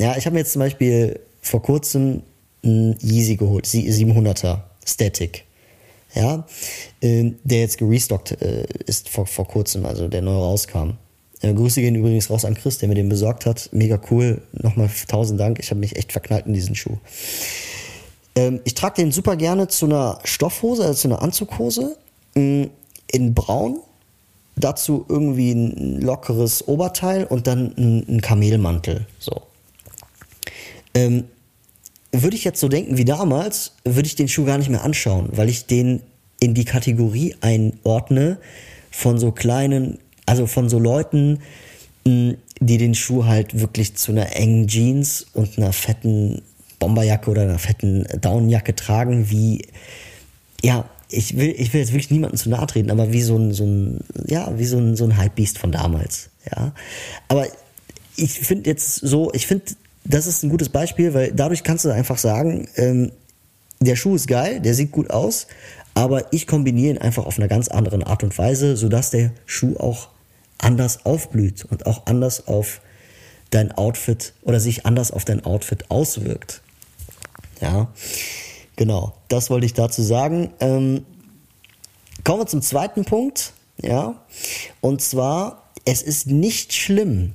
Ja, 0.00 0.16
ich 0.16 0.26
habe 0.26 0.34
mir 0.34 0.40
jetzt 0.40 0.52
zum 0.52 0.60
Beispiel 0.60 1.20
vor 1.42 1.62
kurzem 1.62 2.22
einen 2.66 2.96
Yeezy 3.00 3.36
geholt, 3.36 3.66
700er 3.66 4.60
Static. 4.84 5.44
Ja, 6.14 6.46
ähm, 7.02 7.36
der 7.44 7.60
jetzt 7.60 7.76
gerestockt 7.76 8.40
äh, 8.40 8.64
ist 8.86 9.08
vor, 9.08 9.26
vor 9.26 9.46
kurzem, 9.46 9.84
also 9.84 10.08
der 10.08 10.22
neu 10.22 10.36
rauskam. 10.36 10.92
Äh, 11.42 11.52
Grüße 11.52 11.80
gehen 11.80 11.94
übrigens 11.94 12.30
raus 12.30 12.44
an 12.44 12.54
Chris, 12.54 12.78
der 12.78 12.88
mir 12.88 12.94
den 12.94 13.08
besorgt 13.08 13.44
hat. 13.44 13.68
Mega 13.72 14.00
cool. 14.10 14.40
Nochmal 14.52 14.88
tausend 15.08 15.38
Dank. 15.38 15.58
Ich 15.58 15.70
habe 15.70 15.80
mich 15.80 15.96
echt 15.96 16.12
verknallt 16.12 16.46
in 16.46 16.54
diesen 16.54 16.74
Schuh. 16.74 16.96
Ähm, 18.34 18.60
ich 18.64 18.74
trage 18.74 19.02
den 19.02 19.12
super 19.12 19.36
gerne 19.36 19.68
zu 19.68 19.86
einer 19.86 20.18
Stoffhose, 20.24 20.84
also 20.84 20.94
zu 20.94 21.08
einer 21.08 21.22
Anzughose 21.22 21.96
mm, 22.34 22.64
in 23.12 23.34
braun. 23.34 23.80
Dazu 24.58 25.04
irgendwie 25.08 25.52
ein 25.52 26.00
lockeres 26.00 26.66
Oberteil 26.66 27.24
und 27.24 27.46
dann 27.46 27.74
ein, 27.76 28.22
Kamelmantel. 28.22 29.06
So. 29.18 29.42
Ähm, 30.94 31.24
würde 32.22 32.36
ich 32.36 32.44
jetzt 32.44 32.60
so 32.60 32.68
denken 32.68 32.96
wie 32.96 33.04
damals, 33.04 33.72
würde 33.84 34.06
ich 34.06 34.16
den 34.16 34.28
Schuh 34.28 34.44
gar 34.44 34.58
nicht 34.58 34.70
mehr 34.70 34.84
anschauen, 34.84 35.28
weil 35.32 35.48
ich 35.48 35.66
den 35.66 36.02
in 36.40 36.54
die 36.54 36.64
Kategorie 36.64 37.34
einordne 37.40 38.38
von 38.90 39.18
so 39.18 39.32
kleinen, 39.32 39.98
also 40.26 40.46
von 40.46 40.68
so 40.68 40.78
Leuten, 40.78 41.40
mm, 42.04 42.32
die 42.60 42.78
den 42.78 42.94
Schuh 42.94 43.24
halt 43.24 43.58
wirklich 43.60 43.94
zu 43.96 44.12
einer 44.12 44.34
engen 44.36 44.66
Jeans 44.66 45.26
und 45.34 45.58
einer 45.58 45.72
fetten 45.72 46.42
Bomberjacke 46.78 47.30
oder 47.30 47.42
einer 47.42 47.58
fetten 47.58 48.06
Downjacke 48.20 48.74
tragen, 48.74 49.30
wie, 49.30 49.66
ja, 50.62 50.88
ich 51.08 51.36
will, 51.36 51.54
ich 51.56 51.72
will 51.72 51.80
jetzt 51.80 51.92
wirklich 51.92 52.10
niemandem 52.10 52.38
zu 52.38 52.50
nahe 52.50 52.66
treten, 52.66 52.90
aber 52.90 53.12
wie 53.12 53.22
so 53.22 53.36
ein, 53.36 53.52
so 53.52 53.64
ein, 53.64 54.00
ja, 54.26 54.58
wie 54.58 54.64
so 54.64 54.78
ein, 54.78 54.96
so 54.96 55.04
ein 55.04 55.20
Hypebeast 55.20 55.58
von 55.58 55.72
damals, 55.72 56.30
ja. 56.50 56.72
Aber 57.28 57.46
ich 58.16 58.32
finde 58.32 58.68
jetzt 58.70 58.96
so, 58.96 59.30
ich 59.32 59.46
finde, 59.46 59.64
das 60.08 60.26
ist 60.26 60.42
ein 60.42 60.50
gutes 60.50 60.68
Beispiel, 60.68 61.14
weil 61.14 61.32
dadurch 61.32 61.62
kannst 61.62 61.84
du 61.84 61.90
einfach 61.90 62.18
sagen, 62.18 62.68
ähm, 62.76 63.12
der 63.80 63.96
Schuh 63.96 64.14
ist 64.14 64.28
geil, 64.28 64.60
der 64.60 64.74
sieht 64.74 64.92
gut 64.92 65.10
aus, 65.10 65.46
aber 65.94 66.32
ich 66.32 66.46
kombiniere 66.46 66.94
ihn 66.94 66.98
einfach 66.98 67.26
auf 67.26 67.38
einer 67.38 67.48
ganz 67.48 67.68
anderen 67.68 68.02
Art 68.02 68.22
und 68.22 68.36
Weise, 68.38 68.76
sodass 68.76 69.10
der 69.10 69.32
Schuh 69.44 69.76
auch 69.76 70.08
anders 70.58 71.04
aufblüht 71.04 71.64
und 71.64 71.86
auch 71.86 72.06
anders 72.06 72.46
auf 72.46 72.80
dein 73.50 73.72
Outfit 73.72 74.32
oder 74.42 74.60
sich 74.60 74.86
anders 74.86 75.10
auf 75.10 75.24
dein 75.24 75.44
Outfit 75.44 75.90
auswirkt. 75.90 76.62
Ja, 77.60 77.88
genau, 78.76 79.14
das 79.28 79.50
wollte 79.50 79.66
ich 79.66 79.74
dazu 79.74 80.02
sagen. 80.02 80.50
Ähm, 80.60 81.04
kommen 82.24 82.40
wir 82.40 82.46
zum 82.46 82.62
zweiten 82.62 83.04
Punkt, 83.04 83.52
ja, 83.80 84.22
und 84.80 85.00
zwar, 85.00 85.70
es 85.84 86.02
ist 86.02 86.26
nicht 86.26 86.72
schlimm, 86.72 87.34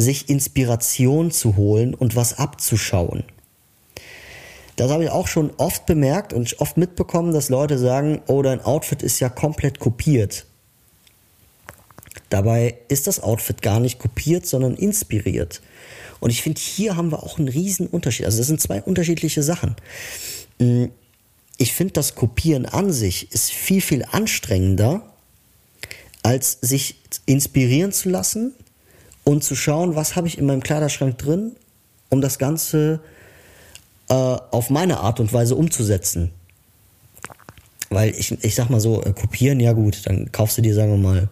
sich 0.00 0.28
Inspiration 0.28 1.30
zu 1.30 1.56
holen 1.56 1.94
und 1.94 2.16
was 2.16 2.38
abzuschauen. 2.38 3.24
Das 4.76 4.90
habe 4.90 5.04
ich 5.04 5.10
auch 5.10 5.26
schon 5.26 5.50
oft 5.58 5.84
bemerkt 5.86 6.32
und 6.32 6.58
oft 6.58 6.76
mitbekommen, 6.76 7.32
dass 7.32 7.50
Leute 7.50 7.78
sagen, 7.78 8.22
oh, 8.28 8.40
dein 8.40 8.62
Outfit 8.62 9.02
ist 9.02 9.20
ja 9.20 9.28
komplett 9.28 9.78
kopiert. 9.78 10.46
Dabei 12.30 12.78
ist 12.88 13.06
das 13.06 13.20
Outfit 13.20 13.60
gar 13.60 13.80
nicht 13.80 13.98
kopiert, 13.98 14.46
sondern 14.46 14.76
inspiriert. 14.76 15.60
Und 16.20 16.30
ich 16.30 16.42
finde, 16.42 16.60
hier 16.60 16.96
haben 16.96 17.10
wir 17.10 17.22
auch 17.22 17.38
einen 17.38 17.48
riesen 17.48 17.88
Unterschied. 17.88 18.26
Also 18.26 18.38
das 18.38 18.46
sind 18.46 18.60
zwei 18.60 18.80
unterschiedliche 18.80 19.42
Sachen. 19.42 19.76
Mm, 20.58 20.86
ich 21.56 21.74
finde, 21.74 21.92
das 21.92 22.14
Kopieren 22.14 22.64
an 22.64 22.92
sich 22.92 23.32
ist 23.32 23.50
viel, 23.50 23.82
viel 23.82 24.04
anstrengender, 24.10 25.02
als 26.22 26.58
sich 26.62 26.96
inspirieren 27.26 27.92
zu 27.92 28.08
lassen 28.08 28.54
und 29.24 29.44
zu 29.44 29.54
schauen, 29.54 29.96
was 29.96 30.16
habe 30.16 30.26
ich 30.26 30.38
in 30.38 30.46
meinem 30.46 30.62
Kleiderschrank 30.62 31.18
drin, 31.18 31.52
um 32.08 32.20
das 32.20 32.38
Ganze 32.38 33.00
äh, 34.08 34.14
auf 34.14 34.70
meine 34.70 35.00
Art 35.00 35.20
und 35.20 35.32
Weise 35.32 35.54
umzusetzen. 35.54 36.32
Weil 37.90 38.10
ich, 38.10 38.32
ich 38.44 38.54
sag 38.54 38.70
mal 38.70 38.80
so, 38.80 39.02
äh, 39.02 39.12
kopieren, 39.12 39.60
ja 39.60 39.72
gut, 39.72 40.06
dann 40.06 40.30
kaufst 40.32 40.58
du 40.58 40.62
dir, 40.62 40.74
sagen 40.74 40.92
wir 40.92 40.98
mal, 40.98 41.28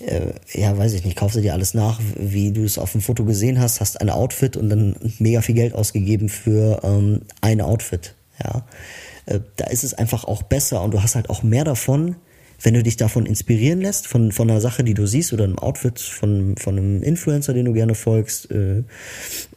äh, 0.00 0.32
ja, 0.52 0.76
weiß 0.76 0.92
ich 0.92 1.04
nicht, 1.04 1.16
kaufst 1.16 1.36
du 1.36 1.40
dir 1.40 1.54
alles 1.54 1.74
nach, 1.74 2.00
wie 2.16 2.52
du 2.52 2.64
es 2.64 2.78
auf 2.78 2.92
dem 2.92 3.00
Foto 3.00 3.24
gesehen 3.24 3.60
hast, 3.60 3.80
hast 3.80 4.00
ein 4.00 4.10
Outfit 4.10 4.56
und 4.56 4.68
dann 4.68 4.96
mega 5.18 5.40
viel 5.40 5.54
Geld 5.54 5.74
ausgegeben 5.74 6.28
für 6.28 6.80
ähm, 6.82 7.22
ein 7.40 7.60
Outfit. 7.60 8.14
Ja, 8.42 8.64
äh, 9.26 9.40
da 9.56 9.66
ist 9.66 9.84
es 9.84 9.94
einfach 9.94 10.24
auch 10.24 10.42
besser 10.42 10.82
und 10.82 10.92
du 10.92 11.02
hast 11.02 11.14
halt 11.14 11.30
auch 11.30 11.42
mehr 11.42 11.64
davon, 11.64 12.16
wenn 12.62 12.74
du 12.74 12.82
dich 12.82 12.96
davon 12.96 13.26
inspirieren 13.26 13.80
lässt, 13.80 14.06
von, 14.06 14.32
von 14.32 14.50
einer 14.50 14.60
Sache, 14.60 14.84
die 14.84 14.94
du 14.94 15.06
siehst 15.06 15.32
oder 15.32 15.44
einem 15.44 15.58
Outfit 15.58 15.98
von, 16.00 16.56
von 16.56 16.78
einem 16.78 17.02
Influencer, 17.02 17.54
den 17.54 17.66
du 17.66 17.72
gerne 17.72 17.94
folgst, 17.94 18.50
äh, 18.50 18.82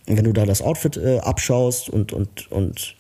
wenn 0.06 0.24
du 0.24 0.34
da 0.34 0.46
das 0.46 0.62
Outfit 0.62 0.98
äh, 0.98 1.20
abschaust 1.20 1.90
und, 1.90 2.14
und, 2.14 2.52
und 2.52 2.96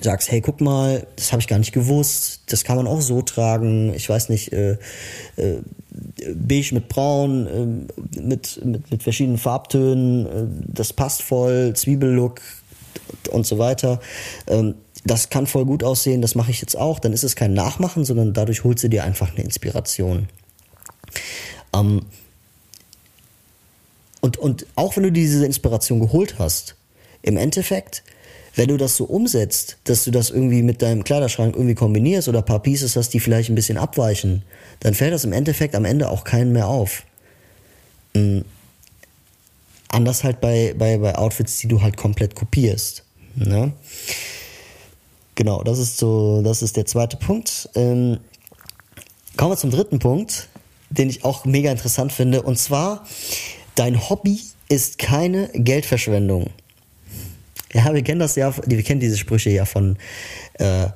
sagst, 0.00 0.30
hey, 0.30 0.40
guck 0.40 0.60
mal, 0.60 1.06
das 1.16 1.32
habe 1.32 1.40
ich 1.40 1.48
gar 1.48 1.58
nicht 1.58 1.72
gewusst, 1.72 2.42
das 2.46 2.64
kann 2.64 2.76
man 2.76 2.86
auch 2.86 3.00
so 3.00 3.22
tragen, 3.22 3.92
ich 3.94 4.08
weiß 4.08 4.28
nicht, 4.28 4.52
äh, 4.52 4.78
äh, 5.36 5.58
beige 6.34 6.74
mit 6.74 6.88
braun, 6.88 7.46
äh, 7.46 8.20
mit, 8.20 8.64
mit, 8.64 8.90
mit 8.90 9.02
verschiedenen 9.02 9.38
Farbtönen, 9.38 10.26
äh, 10.26 10.46
das 10.66 10.92
passt 10.92 11.22
voll, 11.22 11.74
Zwiebellook 11.74 12.40
und 13.30 13.46
so 13.46 13.58
weiter. 13.58 14.00
Ähm, 14.46 14.74
das 15.04 15.30
kann 15.30 15.46
voll 15.46 15.64
gut 15.64 15.84
aussehen, 15.84 16.22
das 16.22 16.34
mache 16.34 16.50
ich 16.50 16.60
jetzt 16.60 16.76
auch, 16.76 16.98
dann 16.98 17.12
ist 17.12 17.24
es 17.24 17.36
kein 17.36 17.54
Nachmachen, 17.54 18.04
sondern 18.04 18.32
dadurch 18.32 18.64
holst 18.64 18.84
du 18.84 18.88
dir 18.88 19.04
einfach 19.04 19.32
eine 19.32 19.44
Inspiration. 19.44 20.28
Ähm, 21.74 22.02
und, 24.20 24.36
und 24.36 24.66
auch 24.74 24.96
wenn 24.96 25.04
du 25.04 25.12
diese 25.12 25.46
Inspiration 25.46 26.00
geholt 26.00 26.38
hast, 26.38 26.74
im 27.22 27.36
Endeffekt 27.36 28.02
wenn 28.58 28.68
du 28.70 28.76
das 28.76 28.96
so 28.96 29.04
umsetzt, 29.04 29.76
dass 29.84 30.02
du 30.02 30.10
das 30.10 30.30
irgendwie 30.30 30.62
mit 30.62 30.82
deinem 30.82 31.04
Kleiderschrank 31.04 31.54
irgendwie 31.54 31.76
kombinierst 31.76 32.26
oder 32.26 32.40
ein 32.40 32.44
paar 32.44 32.60
Pieces 32.60 32.96
hast, 32.96 33.10
die 33.10 33.20
vielleicht 33.20 33.50
ein 33.50 33.54
bisschen 33.54 33.78
abweichen, 33.78 34.42
dann 34.80 34.94
fällt 34.94 35.12
das 35.12 35.22
im 35.22 35.32
Endeffekt 35.32 35.76
am 35.76 35.84
Ende 35.84 36.08
auch 36.08 36.24
keinen 36.24 36.52
mehr 36.52 36.66
auf. 36.66 37.04
Mhm. 38.14 38.44
Anders 39.86 40.24
halt 40.24 40.40
bei, 40.40 40.74
bei, 40.76 40.98
bei 40.98 41.14
Outfits, 41.14 41.58
die 41.58 41.68
du 41.68 41.82
halt 41.82 41.96
komplett 41.96 42.34
kopierst. 42.34 43.04
Ne? 43.36 43.72
Genau, 45.38 45.62
das 45.62 45.78
ist 45.78 45.98
so, 45.98 46.42
das 46.42 46.62
ist 46.62 46.76
der 46.76 46.84
zweite 46.84 47.16
Punkt. 47.16 47.70
Ähm, 47.76 48.18
kommen 49.36 49.52
wir 49.52 49.56
zum 49.56 49.70
dritten 49.70 50.00
Punkt, 50.00 50.48
den 50.90 51.08
ich 51.08 51.24
auch 51.24 51.44
mega 51.44 51.70
interessant 51.70 52.10
finde. 52.10 52.42
Und 52.42 52.58
zwar, 52.58 53.06
dein 53.76 54.10
Hobby 54.10 54.40
ist 54.68 54.98
keine 54.98 55.48
Geldverschwendung. 55.54 56.50
Ja, 57.72 57.94
wir 57.94 58.02
kennen 58.02 58.18
das 58.18 58.34
ja, 58.34 58.52
wir 58.66 58.82
kennen 58.82 58.98
diese 58.98 59.16
Sprüche 59.16 59.50
ja 59.50 59.64
von 59.64 59.96
äh, 60.54 60.88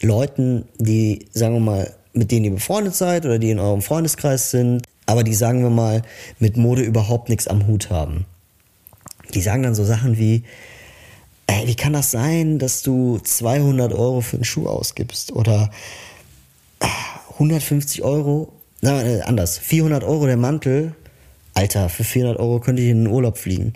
Leuten, 0.00 0.64
die, 0.78 1.28
sagen 1.30 1.54
wir 1.54 1.60
mal, 1.60 1.94
mit 2.14 2.32
denen 2.32 2.46
ihr 2.46 2.54
befreundet 2.54 2.96
seid 2.96 3.24
oder 3.24 3.38
die 3.38 3.50
in 3.50 3.60
eurem 3.60 3.80
Freundeskreis 3.80 4.50
sind, 4.50 4.82
aber 5.06 5.22
die, 5.22 5.34
sagen 5.34 5.62
wir 5.62 5.70
mal, 5.70 6.02
mit 6.40 6.56
Mode 6.56 6.82
überhaupt 6.82 7.28
nichts 7.28 7.46
am 7.46 7.68
Hut 7.68 7.90
haben. 7.90 8.26
Die 9.34 9.40
sagen 9.40 9.62
dann 9.62 9.76
so 9.76 9.84
Sachen 9.84 10.18
wie, 10.18 10.42
ey, 11.46 11.66
wie 11.66 11.74
kann 11.74 11.92
das 11.92 12.10
sein, 12.10 12.58
dass 12.58 12.82
du 12.82 13.18
200 13.18 13.92
Euro 13.92 14.20
für 14.20 14.36
einen 14.36 14.44
Schuh 14.44 14.66
ausgibst 14.66 15.32
oder 15.32 15.70
150 17.34 18.02
ah, 18.02 18.06
Euro, 18.06 18.52
nein, 18.80 19.06
äh, 19.06 19.20
anders, 19.22 19.58
400 19.58 20.04
Euro 20.04 20.26
der 20.26 20.36
Mantel, 20.36 20.94
Alter, 21.54 21.88
für 21.88 22.04
400 22.04 22.38
Euro 22.38 22.60
könnte 22.60 22.82
ich 22.82 22.88
in 22.88 23.04
den 23.04 23.12
Urlaub 23.12 23.38
fliegen. 23.38 23.74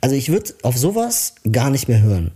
Also 0.00 0.14
ich 0.14 0.30
würde 0.30 0.54
auf 0.62 0.76
sowas 0.76 1.34
gar 1.50 1.70
nicht 1.70 1.88
mehr 1.88 2.02
hören. 2.02 2.32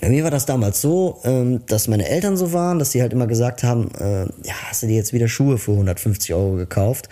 Bei 0.00 0.08
mir 0.08 0.24
war 0.24 0.32
das 0.32 0.46
damals 0.46 0.80
so, 0.80 1.20
ähm, 1.22 1.64
dass 1.66 1.86
meine 1.86 2.08
Eltern 2.08 2.36
so 2.36 2.52
waren, 2.52 2.80
dass 2.80 2.90
sie 2.90 3.00
halt 3.00 3.12
immer 3.12 3.28
gesagt 3.28 3.62
haben, 3.62 3.88
äh, 3.94 4.22
ja, 4.44 4.54
hast 4.68 4.82
du 4.82 4.88
dir 4.88 4.96
jetzt 4.96 5.12
wieder 5.12 5.28
Schuhe 5.28 5.58
für 5.58 5.72
150 5.72 6.34
Euro 6.34 6.56
gekauft? 6.56 7.08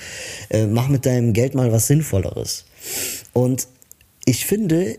Äh, 0.48 0.66
mach 0.66 0.88
mit 0.88 1.06
deinem 1.06 1.32
Geld 1.32 1.54
mal 1.54 1.70
was 1.70 1.86
Sinnvolleres. 1.86 2.64
Und 3.32 3.68
ich 4.24 4.44
finde, 4.44 4.96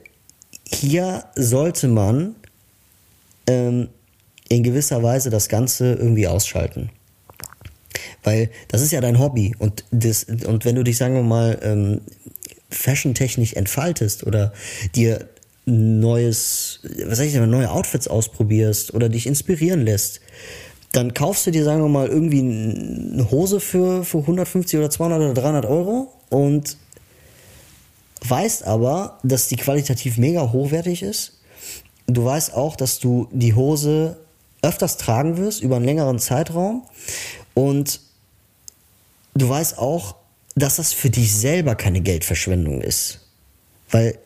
hier 0.73 1.25
sollte 1.35 1.87
man 1.87 2.35
ähm, 3.47 3.89
in 4.49 4.63
gewisser 4.63 5.01
Weise 5.03 5.29
das 5.29 5.49
Ganze 5.49 5.93
irgendwie 5.93 6.27
ausschalten. 6.27 6.89
Weil 8.23 8.49
das 8.67 8.81
ist 8.81 8.91
ja 8.91 9.01
dein 9.01 9.19
Hobby 9.19 9.55
und, 9.57 9.83
das, 9.91 10.25
und 10.25 10.65
wenn 10.65 10.75
du 10.75 10.83
dich, 10.83 10.97
sagen 10.97 11.15
wir 11.15 11.23
mal, 11.23 11.59
ähm, 11.63 12.01
fashiontechnisch 12.69 13.53
entfaltest 13.53 14.25
oder 14.25 14.53
dir 14.95 15.27
neues, 15.65 16.79
was 17.05 17.17
sag 17.17 17.25
ich 17.25 17.33
denn, 17.33 17.49
neue 17.49 17.71
Outfits 17.71 18.07
ausprobierst 18.07 18.93
oder 18.93 19.09
dich 19.09 19.27
inspirieren 19.27 19.85
lässt, 19.85 20.21
dann 20.91 21.13
kaufst 21.13 21.47
du 21.47 21.51
dir, 21.51 21.63
sagen 21.63 21.81
wir 21.81 21.89
mal, 21.89 22.07
irgendwie 22.07 22.39
eine 22.39 23.31
Hose 23.31 23.59
für, 23.59 24.03
für 24.03 24.19
150 24.19 24.79
oder 24.79 24.89
200 24.89 25.21
oder 25.21 25.33
300 25.33 25.65
Euro 25.65 26.11
und 26.29 26.77
weißt 28.27 28.65
aber, 28.65 29.19
dass 29.23 29.47
die 29.47 29.55
qualitativ 29.55 30.17
mega 30.17 30.51
hochwertig 30.51 31.03
ist. 31.03 31.39
Du 32.07 32.25
weißt 32.25 32.53
auch, 32.53 32.75
dass 32.75 32.99
du 32.99 33.27
die 33.31 33.53
Hose 33.53 34.17
öfters 34.61 34.97
tragen 34.97 35.37
wirst 35.37 35.61
über 35.61 35.77
einen 35.77 35.85
längeren 35.85 36.19
Zeitraum 36.19 36.83
und 37.53 38.01
du 39.33 39.49
weißt 39.49 39.77
auch, 39.77 40.15
dass 40.55 40.75
das 40.75 40.93
für 40.93 41.09
dich 41.09 41.33
selber 41.33 41.75
keine 41.75 42.01
Geldverschwendung 42.01 42.81
ist. 42.81 43.21
Weil 43.89 44.17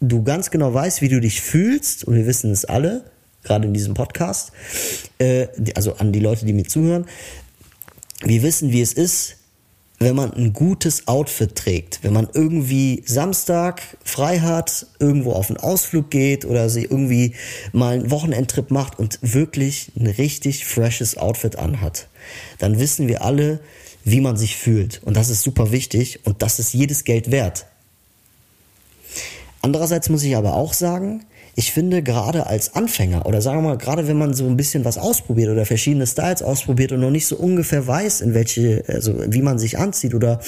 du 0.00 0.22
ganz 0.22 0.50
genau 0.50 0.72
weißt, 0.72 1.00
wie 1.02 1.08
du 1.08 1.20
dich 1.20 1.40
fühlst, 1.40 2.04
und 2.04 2.16
wir 2.16 2.26
wissen 2.26 2.50
es 2.50 2.64
alle, 2.64 3.04
gerade 3.42 3.66
in 3.66 3.74
diesem 3.74 3.94
Podcast, 3.94 4.52
äh, 5.18 5.48
also 5.74 5.94
an 5.96 6.12
die 6.12 6.20
Leute, 6.20 6.46
die 6.46 6.52
mir 6.52 6.64
zuhören, 6.64 7.06
wir 8.22 8.42
wissen, 8.42 8.72
wie 8.72 8.80
es 8.80 8.92
ist, 8.94 9.36
wenn 9.98 10.16
man 10.16 10.32
ein 10.32 10.52
gutes 10.52 11.06
Outfit 11.06 11.54
trägt, 11.54 12.00
wenn 12.02 12.12
man 12.12 12.28
irgendwie 12.32 13.02
Samstag 13.06 13.82
frei 14.04 14.40
hat, 14.40 14.86
irgendwo 14.98 15.32
auf 15.32 15.50
einen 15.50 15.56
Ausflug 15.58 16.10
geht 16.10 16.44
oder 16.44 16.68
sie 16.68 16.82
irgendwie 16.82 17.34
mal 17.72 17.94
einen 17.94 18.10
Wochenendtrip 18.10 18.70
macht 18.70 18.98
und 18.98 19.18
wirklich 19.22 19.92
ein 19.96 20.06
richtig 20.06 20.64
freshes 20.64 21.16
Outfit 21.16 21.56
anhat, 21.56 22.08
dann 22.58 22.78
wissen 22.78 23.08
wir 23.08 23.22
alle, 23.22 23.60
wie 24.04 24.20
man 24.20 24.36
sich 24.36 24.56
fühlt. 24.56 25.00
Und 25.04 25.16
das 25.16 25.30
ist 25.30 25.42
super 25.42 25.72
wichtig 25.72 26.20
und 26.24 26.42
das 26.42 26.58
ist 26.58 26.74
jedes 26.74 27.04
Geld 27.04 27.30
wert. 27.30 27.66
Andererseits 29.62 30.10
muss 30.10 30.24
ich 30.24 30.36
aber 30.36 30.54
auch 30.54 30.74
sagen, 30.74 31.24
ich 31.56 31.72
finde 31.72 32.02
gerade 32.02 32.46
als 32.46 32.74
Anfänger 32.74 33.26
oder 33.26 33.40
sagen 33.40 33.58
wir 33.58 33.70
mal, 33.70 33.78
gerade 33.78 34.08
wenn 34.08 34.18
man 34.18 34.34
so 34.34 34.46
ein 34.46 34.56
bisschen 34.56 34.84
was 34.84 34.98
ausprobiert 34.98 35.50
oder 35.50 35.66
verschiedene 35.66 36.06
Styles 36.06 36.42
ausprobiert 36.42 36.92
und 36.92 37.00
noch 37.00 37.10
nicht 37.10 37.26
so 37.26 37.36
ungefähr 37.36 37.86
weiß, 37.86 38.20
in 38.22 38.34
welche, 38.34 38.84
also 38.88 39.14
wie 39.28 39.42
man 39.42 39.58
sich 39.58 39.78
anzieht 39.78 40.14
oder 40.14 40.40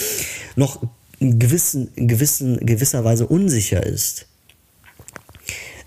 noch 0.57 0.83
in 1.19 1.39
gewissen, 1.39 1.91
in 1.95 2.09
gewissen, 2.09 2.59
gewisser 2.65 3.05
Weise 3.05 3.27
unsicher 3.27 3.85
ist, 3.85 4.27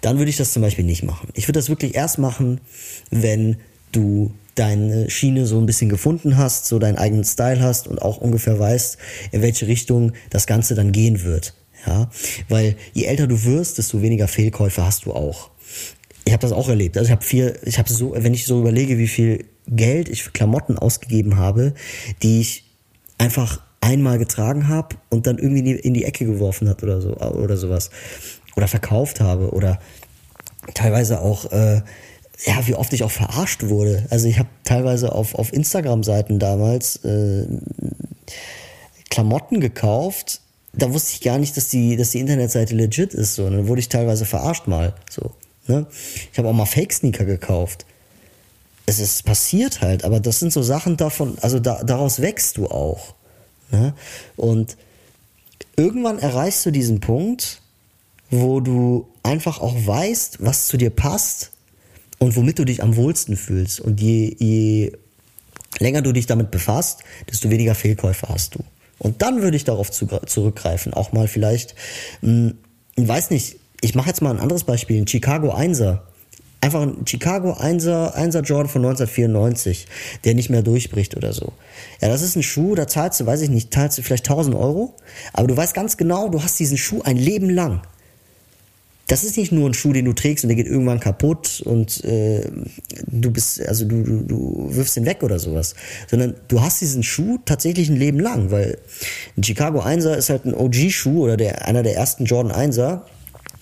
dann 0.01 0.17
würde 0.17 0.29
ich 0.29 0.37
das 0.37 0.53
zum 0.53 0.61
Beispiel 0.61 0.85
nicht 0.85 1.03
machen. 1.03 1.29
Ich 1.33 1.47
würde 1.47 1.59
das 1.59 1.69
wirklich 1.69 1.95
erst 1.95 2.17
machen, 2.17 2.61
wenn 3.09 3.57
du 3.91 4.31
deine 4.55 5.09
Schiene 5.09 5.45
so 5.45 5.57
ein 5.59 5.65
bisschen 5.65 5.89
gefunden 5.89 6.37
hast, 6.37 6.67
so 6.67 6.79
deinen 6.79 6.97
eigenen 6.97 7.23
Style 7.23 7.61
hast 7.61 7.87
und 7.87 8.01
auch 8.01 8.17
ungefähr 8.17 8.59
weißt, 8.59 8.97
in 9.31 9.41
welche 9.41 9.67
Richtung 9.67 10.13
das 10.29 10.47
Ganze 10.47 10.75
dann 10.75 10.91
gehen 10.91 11.23
wird. 11.23 11.53
Ja, 11.85 12.09
weil 12.49 12.75
je 12.93 13.05
älter 13.05 13.27
du 13.27 13.43
wirst, 13.43 13.77
desto 13.77 14.01
weniger 14.01 14.27
Fehlkäufe 14.27 14.85
hast 14.85 15.05
du 15.05 15.13
auch. 15.13 15.49
Ich 16.25 16.33
habe 16.33 16.41
das 16.41 16.51
auch 16.51 16.67
erlebt. 16.67 16.97
Also 16.97 17.07
ich 17.07 17.11
habe 17.11 17.23
viel, 17.23 17.57
ich 17.63 17.79
habe 17.79 17.91
so, 17.91 18.13
wenn 18.15 18.33
ich 18.33 18.45
so 18.45 18.59
überlege, 18.59 18.97
wie 18.97 19.07
viel 19.07 19.45
Geld 19.67 20.09
ich 20.09 20.23
für 20.23 20.31
Klamotten 20.31 20.77
ausgegeben 20.77 21.37
habe, 21.37 21.73
die 22.21 22.41
ich 22.41 22.65
einfach 23.17 23.61
einmal 23.81 24.19
getragen 24.19 24.67
habe 24.67 24.97
und 25.09 25.25
dann 25.25 25.37
irgendwie 25.37 25.59
in 25.59 25.65
die, 25.65 25.75
in 25.75 25.93
die 25.93 26.05
Ecke 26.05 26.25
geworfen 26.25 26.67
hat 26.67 26.83
oder 26.83 27.01
so 27.01 27.15
oder 27.15 27.55
sowas 27.55 27.89
oder 28.55 28.67
verkauft 28.67 29.21
habe 29.21 29.51
oder 29.51 29.79
teilweise 30.73 31.21
auch 31.21 31.51
äh, 31.51 31.81
ja, 32.45 32.67
wie 32.67 32.75
oft 32.75 32.93
ich 32.93 33.03
auch 33.03 33.11
verarscht 33.11 33.63
wurde. 33.63 34.05
Also 34.09 34.27
ich 34.27 34.39
habe 34.39 34.49
teilweise 34.63 35.11
auf, 35.11 35.35
auf 35.35 35.51
Instagram-Seiten 35.51 36.39
damals 36.39 37.03
äh, 37.03 37.45
Klamotten 39.09 39.59
gekauft. 39.59 40.41
Da 40.73 40.93
wusste 40.93 41.13
ich 41.13 41.21
gar 41.21 41.37
nicht, 41.39 41.57
dass 41.57 41.69
die, 41.69 41.95
dass 41.95 42.11
die 42.11 42.19
Internetseite 42.19 42.75
legit 42.75 43.13
ist. 43.13 43.35
So. 43.35 43.45
Und 43.45 43.53
dann 43.53 43.67
wurde 43.67 43.79
ich 43.79 43.89
teilweise 43.89 44.25
verarscht 44.25 44.67
mal. 44.67 44.93
So, 45.09 45.31
ne? 45.67 45.87
Ich 46.31 46.37
habe 46.37 46.47
auch 46.47 46.53
mal 46.53 46.65
Fake-Sneaker 46.65 47.25
gekauft. 47.25 47.85
Es 48.85 48.99
ist 48.99 49.23
passiert 49.23 49.81
halt, 49.81 50.03
aber 50.03 50.19
das 50.19 50.39
sind 50.39 50.51
so 50.51 50.63
Sachen 50.63 50.97
davon, 50.97 51.37
also 51.41 51.59
da, 51.59 51.83
daraus 51.83 52.21
wächst 52.21 52.57
du 52.57 52.67
auch. 52.67 53.13
Ne? 53.71 53.93
Und 54.35 54.77
irgendwann 55.75 56.17
erreichst 56.17 56.65
du 56.65 56.71
diesen 56.71 56.99
Punkt, 56.99 57.61
wo 58.31 58.59
du 58.59 59.07
einfach 59.23 59.59
auch 59.61 59.75
weißt, 59.75 60.37
was 60.43 60.67
zu 60.67 60.77
dir 60.77 60.89
passt 60.89 61.51
und 62.19 62.35
womit 62.35 62.59
du 62.59 62.65
dich 62.65 62.83
am 62.83 62.95
wohlsten 62.95 63.37
fühlst. 63.37 63.79
Und 63.79 64.01
je, 64.01 64.35
je 64.39 64.91
länger 65.79 66.01
du 66.01 66.11
dich 66.11 66.25
damit 66.25 66.51
befasst, 66.51 67.03
desto 67.29 67.49
weniger 67.49 67.75
Fehlkäufe 67.75 68.27
hast 68.27 68.55
du. 68.55 68.63
Und 68.99 69.21
dann 69.21 69.41
würde 69.41 69.57
ich 69.57 69.63
darauf 69.63 69.89
zu, 69.89 70.07
zurückgreifen. 70.25 70.93
Auch 70.93 71.11
mal 71.11 71.27
vielleicht, 71.27 71.75
mh, 72.21 72.51
hm, 72.97 73.07
weiß 73.07 73.31
nicht, 73.31 73.57
ich 73.81 73.95
mache 73.95 74.09
jetzt 74.09 74.21
mal 74.21 74.31
ein 74.31 74.39
anderes 74.39 74.65
Beispiel, 74.65 75.01
ein 75.01 75.07
Chicago 75.07 75.53
1er. 75.53 75.99
Einfach 76.61 76.81
ein 76.81 77.07
Chicago 77.07 77.53
1er, 77.53 78.13
1er 78.15 78.41
Jordan 78.41 78.67
von 78.67 78.85
1994, 78.85 79.87
der 80.25 80.35
nicht 80.35 80.49
mehr 80.49 80.61
durchbricht 80.61 81.15
oder 81.15 81.31
so. 81.31 81.53
Ja, 82.01 82.09
das 82.09 82.21
ist 82.21 82.35
ein 82.35 82.43
Schuh, 82.43 82.75
da 82.75 82.85
zahlst 82.85 83.21
du, 83.21 83.25
weiß 83.25 83.41
ich 83.41 83.49
nicht, 83.49 83.73
zahlst 83.73 83.97
du 83.97 84.01
vielleicht 84.01 84.29
1000 84.29 84.55
Euro, 84.57 84.93
aber 85.31 85.47
du 85.47 85.55
weißt 85.55 85.73
ganz 85.73 85.95
genau, 85.95 86.27
du 86.27 86.43
hast 86.43 86.59
diesen 86.59 86.77
Schuh 86.77 87.01
ein 87.03 87.15
Leben 87.15 87.49
lang 87.49 87.81
das 89.09 89.23
ist 89.23 89.37
nicht 89.37 89.51
nur 89.51 89.67
ein 89.67 89.73
Schuh, 89.73 89.91
den 89.91 90.05
du 90.05 90.13
trägst 90.13 90.43
und 90.43 90.49
der 90.49 90.55
geht 90.55 90.67
irgendwann 90.67 90.99
kaputt 90.99 91.61
und 91.65 92.03
äh, 92.05 92.47
du 93.07 93.31
bist, 93.31 93.59
also 93.67 93.85
du, 93.85 94.03
du, 94.03 94.23
du 94.23 94.67
wirfst 94.69 94.95
ihn 94.97 95.05
weg 95.07 95.23
oder 95.23 95.39
sowas, 95.39 95.73
sondern 96.07 96.35
du 96.47 96.61
hast 96.61 96.79
diesen 96.79 97.01
Schuh 97.01 97.39
tatsächlich 97.43 97.89
ein 97.89 97.95
Leben 97.95 98.19
lang, 98.19 98.51
weil 98.51 98.77
ein 99.35 99.43
Chicago 99.43 99.81
1er 99.81 100.13
ist 100.13 100.29
halt 100.29 100.45
ein 100.45 100.53
OG-Schuh 100.53 101.23
oder 101.23 101.37
der, 101.37 101.67
einer 101.67 101.81
der 101.81 101.95
ersten 101.95 102.25
Jordan 102.25 102.51
1er, 102.51 103.01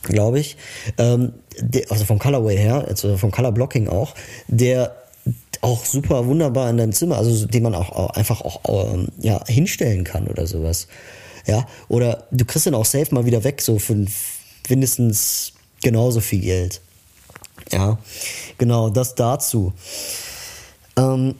glaube 0.04 0.42
ich, 0.42 0.58
ähm, 0.98 1.32
der, 1.58 1.89
also 1.92 2.04
vom 2.04 2.20
Colorway 2.20 2.58
her, 2.58 2.86
also 2.86 3.16
vom 3.16 3.32
Color 3.32 3.54
Blocking 3.54 3.88
auch, 3.88 4.16
der 4.50 4.98
auch 5.62 5.86
super 5.86 6.27
wunderbar 6.27 6.70
in 6.70 6.75
deinem 6.75 6.92
Zimmer, 6.92 7.18
also 7.18 7.48
den 7.48 7.63
man 7.63 7.74
auch, 7.74 7.92
auch 7.92 8.10
einfach 8.12 8.42
auch 8.42 8.94
ähm, 8.94 9.08
ja, 9.20 9.42
hinstellen 9.48 10.04
kann 10.04 10.27
oder 10.27 10.46
sowas. 10.46 10.88
Ja, 11.46 11.66
oder 11.88 12.27
du 12.32 12.44
kriegst 12.44 12.66
den 12.66 12.75
auch 12.75 12.84
safe 12.84 13.16
mal 13.16 13.25
wieder 13.25 13.46
weg, 13.46 13.62
so 13.62 13.80
für 13.80 14.06
mindestens 14.70 15.54
genauso 15.82 16.20
viel 16.20 16.42
Geld. 16.42 16.82
Ja, 17.72 17.98
genau, 18.58 18.90
das 18.90 19.16
dazu. 19.16 19.74
Ähm, 20.96 21.36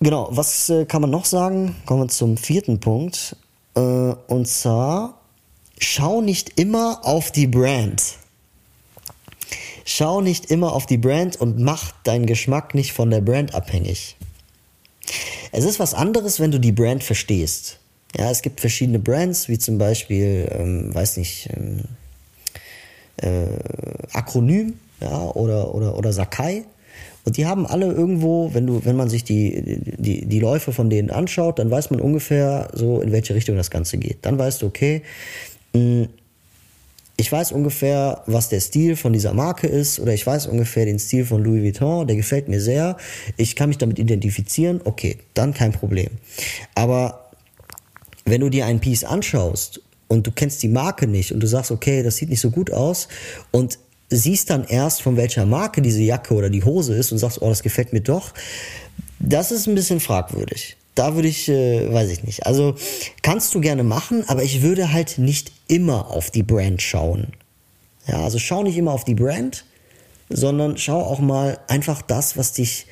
genau, 0.00 0.28
was 0.30 0.68
äh, 0.68 0.84
kann 0.84 1.02
man 1.02 1.10
noch 1.10 1.24
sagen? 1.24 1.76
Kommen 1.86 2.02
wir 2.04 2.08
zum 2.08 2.36
vierten 2.36 2.80
Punkt. 2.80 3.36
Äh, 3.74 3.80
und 3.80 4.46
zwar, 4.46 5.20
schau 5.78 6.20
nicht 6.20 6.58
immer 6.58 7.00
auf 7.02 7.32
die 7.32 7.46
Brand. 7.46 8.02
Schau 9.84 10.20
nicht 10.20 10.46
immer 10.50 10.72
auf 10.72 10.86
die 10.86 10.98
Brand 10.98 11.40
und 11.40 11.58
mach 11.58 11.92
deinen 12.04 12.26
Geschmack 12.26 12.74
nicht 12.74 12.92
von 12.92 13.10
der 13.10 13.22
Brand 13.22 13.54
abhängig. 13.54 14.16
Es 15.52 15.64
ist 15.64 15.80
was 15.80 15.94
anderes, 15.94 16.38
wenn 16.38 16.52
du 16.52 16.60
die 16.60 16.70
Brand 16.70 17.02
verstehst. 17.02 17.79
Ja, 18.16 18.30
es 18.30 18.42
gibt 18.42 18.60
verschiedene 18.60 18.98
Brands, 18.98 19.48
wie 19.48 19.58
zum 19.58 19.78
Beispiel, 19.78 20.50
ähm, 20.52 20.94
weiß 20.94 21.16
nicht, 21.16 21.48
ähm, 21.56 21.82
äh, 23.16 23.46
Akronym, 24.12 24.74
ja, 25.00 25.30
oder, 25.30 25.74
oder, 25.74 25.96
oder 25.96 26.12
Sakai. 26.12 26.64
Und 27.24 27.36
die 27.36 27.46
haben 27.46 27.66
alle 27.66 27.86
irgendwo, 27.86 28.52
wenn 28.54 28.66
du, 28.66 28.84
wenn 28.84 28.96
man 28.96 29.08
sich 29.08 29.24
die, 29.24 29.78
die, 29.98 30.26
die 30.26 30.40
Läufe 30.40 30.72
von 30.72 30.90
denen 30.90 31.10
anschaut, 31.10 31.58
dann 31.58 31.70
weiß 31.70 31.90
man 31.90 32.00
ungefähr 32.00 32.70
so, 32.72 33.00
in 33.00 33.12
welche 33.12 33.34
Richtung 33.34 33.56
das 33.56 33.70
Ganze 33.70 33.98
geht. 33.98 34.18
Dann 34.22 34.38
weißt 34.38 34.62
du, 34.62 34.66
okay, 34.66 35.02
mh, 35.74 35.80
hm, 35.80 36.08
ich 37.20 37.30
weiß 37.30 37.52
ungefähr, 37.52 38.22
was 38.24 38.48
der 38.48 38.60
Stil 38.60 38.96
von 38.96 39.12
dieser 39.12 39.34
Marke 39.34 39.66
ist, 39.66 40.00
oder 40.00 40.14
ich 40.14 40.26
weiß 40.26 40.46
ungefähr 40.46 40.86
den 40.86 40.98
Stil 40.98 41.26
von 41.26 41.44
Louis 41.44 41.62
Vuitton, 41.62 42.06
der 42.06 42.16
gefällt 42.16 42.48
mir 42.48 42.62
sehr. 42.62 42.96
Ich 43.36 43.56
kann 43.56 43.68
mich 43.68 43.76
damit 43.76 43.98
identifizieren, 43.98 44.80
okay, 44.84 45.18
dann 45.34 45.52
kein 45.52 45.72
Problem. 45.72 46.08
Aber 46.74 47.19
wenn 48.30 48.40
du 48.40 48.48
dir 48.48 48.66
ein 48.66 48.80
Piece 48.80 49.04
anschaust 49.04 49.80
und 50.08 50.26
du 50.26 50.32
kennst 50.32 50.62
die 50.62 50.68
Marke 50.68 51.06
nicht 51.06 51.32
und 51.32 51.40
du 51.40 51.46
sagst, 51.46 51.70
okay, 51.70 52.02
das 52.02 52.16
sieht 52.16 52.30
nicht 52.30 52.40
so 52.40 52.50
gut 52.50 52.72
aus 52.72 53.08
und 53.50 53.78
siehst 54.10 54.50
dann 54.50 54.64
erst, 54.64 55.02
von 55.02 55.16
welcher 55.16 55.46
Marke 55.46 55.82
diese 55.82 56.02
Jacke 56.02 56.34
oder 56.34 56.50
die 56.50 56.64
Hose 56.64 56.94
ist 56.94 57.12
und 57.12 57.18
sagst, 57.18 57.40
oh, 57.42 57.48
das 57.48 57.62
gefällt 57.62 57.92
mir 57.92 58.00
doch, 58.00 58.32
das 59.20 59.52
ist 59.52 59.68
ein 59.68 59.74
bisschen 59.74 60.00
fragwürdig. 60.00 60.76
Da 60.96 61.14
würde 61.14 61.28
ich, 61.28 61.48
äh, 61.48 61.92
weiß 61.92 62.10
ich 62.10 62.24
nicht. 62.24 62.46
Also 62.46 62.74
kannst 63.22 63.54
du 63.54 63.60
gerne 63.60 63.84
machen, 63.84 64.24
aber 64.26 64.42
ich 64.42 64.62
würde 64.62 64.92
halt 64.92 65.18
nicht 65.18 65.52
immer 65.68 66.10
auf 66.10 66.30
die 66.30 66.42
Brand 66.42 66.82
schauen. 66.82 67.28
Ja, 68.08 68.24
also 68.24 68.38
schau 68.38 68.62
nicht 68.62 68.76
immer 68.76 68.92
auf 68.92 69.04
die 69.04 69.14
Brand, 69.14 69.64
sondern 70.28 70.76
schau 70.76 71.00
auch 71.00 71.20
mal 71.20 71.58
einfach 71.68 72.02
das, 72.02 72.36
was 72.36 72.52
dich, 72.52 72.86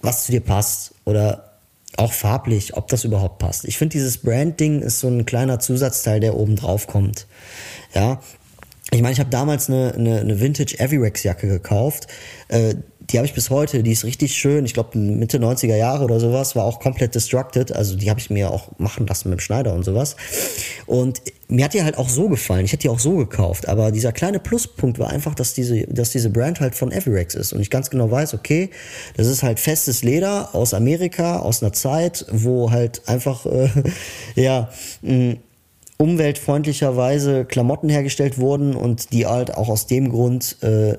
was 0.00 0.24
zu 0.24 0.32
dir 0.32 0.40
passt 0.40 0.94
oder 1.04 1.47
auch 1.98 2.12
farblich, 2.12 2.76
ob 2.76 2.88
das 2.88 3.04
überhaupt 3.04 3.38
passt. 3.38 3.64
Ich 3.64 3.78
finde, 3.78 3.92
dieses 3.92 4.18
Branding 4.18 4.82
ist 4.82 5.00
so 5.00 5.08
ein 5.08 5.26
kleiner 5.26 5.58
Zusatzteil, 5.58 6.20
der 6.20 6.36
oben 6.36 6.56
drauf 6.56 6.86
kommt. 6.86 7.26
Ja, 7.94 8.20
ich 8.90 9.02
meine, 9.02 9.12
ich 9.12 9.20
habe 9.20 9.30
damals 9.30 9.68
eine, 9.68 9.94
eine, 9.94 10.20
eine 10.20 10.40
Vintage 10.40 10.76
Avirex 10.80 11.22
Jacke 11.22 11.48
gekauft. 11.48 12.06
Äh, 12.48 12.76
die 13.10 13.16
habe 13.16 13.26
ich 13.26 13.32
bis 13.32 13.48
heute, 13.48 13.82
die 13.82 13.92
ist 13.92 14.04
richtig 14.04 14.34
schön. 14.34 14.64
Ich 14.66 14.74
glaube 14.74 14.98
Mitte 14.98 15.38
90er 15.38 15.76
Jahre 15.76 16.04
oder 16.04 16.20
sowas, 16.20 16.54
war 16.56 16.64
auch 16.64 16.78
komplett 16.78 17.14
destructed. 17.14 17.72
Also 17.72 17.96
die 17.96 18.10
habe 18.10 18.20
ich 18.20 18.28
mir 18.28 18.50
auch 18.50 18.68
machen 18.78 19.06
lassen 19.06 19.30
mit 19.30 19.38
dem 19.38 19.40
Schneider 19.40 19.72
und 19.72 19.84
sowas. 19.84 20.16
Und 20.86 21.22
mir 21.48 21.64
hat 21.64 21.72
die 21.72 21.82
halt 21.82 21.96
auch 21.96 22.10
so 22.10 22.28
gefallen. 22.28 22.66
Ich 22.66 22.72
hätte 22.72 22.82
die 22.82 22.88
auch 22.90 22.98
so 22.98 23.16
gekauft. 23.16 23.66
Aber 23.66 23.92
dieser 23.92 24.12
kleine 24.12 24.38
Pluspunkt 24.38 24.98
war 24.98 25.08
einfach, 25.08 25.34
dass 25.34 25.54
diese, 25.54 25.86
dass 25.86 26.10
diese 26.10 26.28
Brand 26.28 26.60
halt 26.60 26.74
von 26.74 26.92
Avirex 26.92 27.34
ist. 27.34 27.54
Und 27.54 27.60
ich 27.60 27.70
ganz 27.70 27.88
genau 27.88 28.10
weiß, 28.10 28.34
okay, 28.34 28.68
das 29.16 29.26
ist 29.26 29.42
halt 29.42 29.58
festes 29.58 30.02
Leder 30.02 30.54
aus 30.54 30.74
Amerika, 30.74 31.38
aus 31.38 31.62
einer 31.62 31.72
Zeit, 31.72 32.26
wo 32.30 32.70
halt 32.70 33.08
einfach, 33.08 33.46
äh, 33.46 33.70
ja, 34.34 34.68
mh, 35.00 35.36
umweltfreundlicherweise 35.98 37.44
Klamotten 37.44 37.88
hergestellt 37.88 38.38
wurden 38.38 38.76
und 38.76 39.12
die 39.12 39.26
halt 39.26 39.54
auch 39.54 39.68
aus 39.68 39.86
dem 39.86 40.10
Grund 40.10 40.62
äh, 40.62 40.96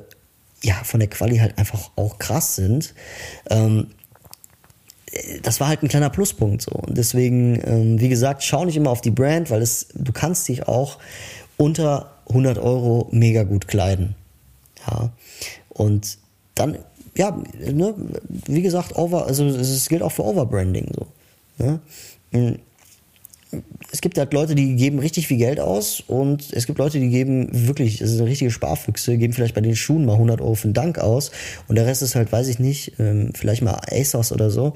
ja, 0.63 0.75
von 0.83 0.99
der 0.99 1.09
Quali 1.09 1.37
halt 1.37 1.57
einfach 1.57 1.91
auch 1.95 2.19
krass 2.19 2.55
sind. 2.55 2.93
Ähm, 3.49 3.87
das 5.41 5.59
war 5.59 5.67
halt 5.67 5.81
ein 5.81 5.87
kleiner 5.87 6.09
Pluspunkt 6.09 6.61
so. 6.61 6.71
Und 6.71 6.97
deswegen, 6.97 7.61
ähm, 7.65 7.99
wie 7.99 8.09
gesagt, 8.09 8.43
schau 8.43 8.65
nicht 8.65 8.77
immer 8.77 8.91
auf 8.91 9.01
die 9.01 9.11
Brand, 9.11 9.49
weil 9.49 9.61
es, 9.61 9.87
du 9.93 10.11
kannst 10.11 10.47
dich 10.47 10.67
auch 10.67 10.99
unter 11.57 12.11
100 12.29 12.57
Euro 12.57 13.07
mega 13.11 13.43
gut 13.43 13.67
kleiden. 13.67 14.15
Ja. 14.87 15.11
Und 15.69 16.17
dann, 16.55 16.77
ja, 17.15 17.37
ne, 17.59 17.95
wie 18.45 18.61
gesagt, 18.61 18.95
over, 18.95 19.25
also 19.25 19.45
es 19.45 19.89
gilt 19.89 20.03
auch 20.03 20.11
für 20.11 20.25
Overbranding 20.25 20.91
so. 20.93 21.07
Ne? 21.57 21.79
Es 23.91 24.01
gibt 24.01 24.17
halt 24.17 24.33
Leute, 24.33 24.55
die 24.55 24.75
geben 24.75 24.99
richtig 24.99 25.27
viel 25.27 25.37
Geld 25.37 25.59
aus 25.59 26.03
und 26.05 26.53
es 26.53 26.67
gibt 26.67 26.77
Leute, 26.77 26.99
die 26.99 27.09
geben 27.09 27.49
wirklich, 27.51 27.99
das 27.99 28.11
sind 28.11 28.25
richtige 28.25 28.51
Sparfüchse, 28.51 29.17
geben 29.17 29.33
vielleicht 29.33 29.55
bei 29.55 29.61
den 29.61 29.75
Schuhen 29.75 30.05
mal 30.05 30.13
100 30.13 30.41
Euro 30.41 30.55
für 30.55 30.65
einen 30.65 30.73
Dank 30.73 30.99
aus 30.99 31.31
und 31.67 31.75
der 31.75 31.85
Rest 31.85 32.01
ist 32.01 32.15
halt, 32.15 32.31
weiß 32.31 32.47
ich 32.47 32.59
nicht, 32.59 32.93
ähm, 32.99 33.31
vielleicht 33.33 33.61
mal 33.61 33.81
ASOS 33.91 34.31
oder 34.31 34.51
so. 34.51 34.73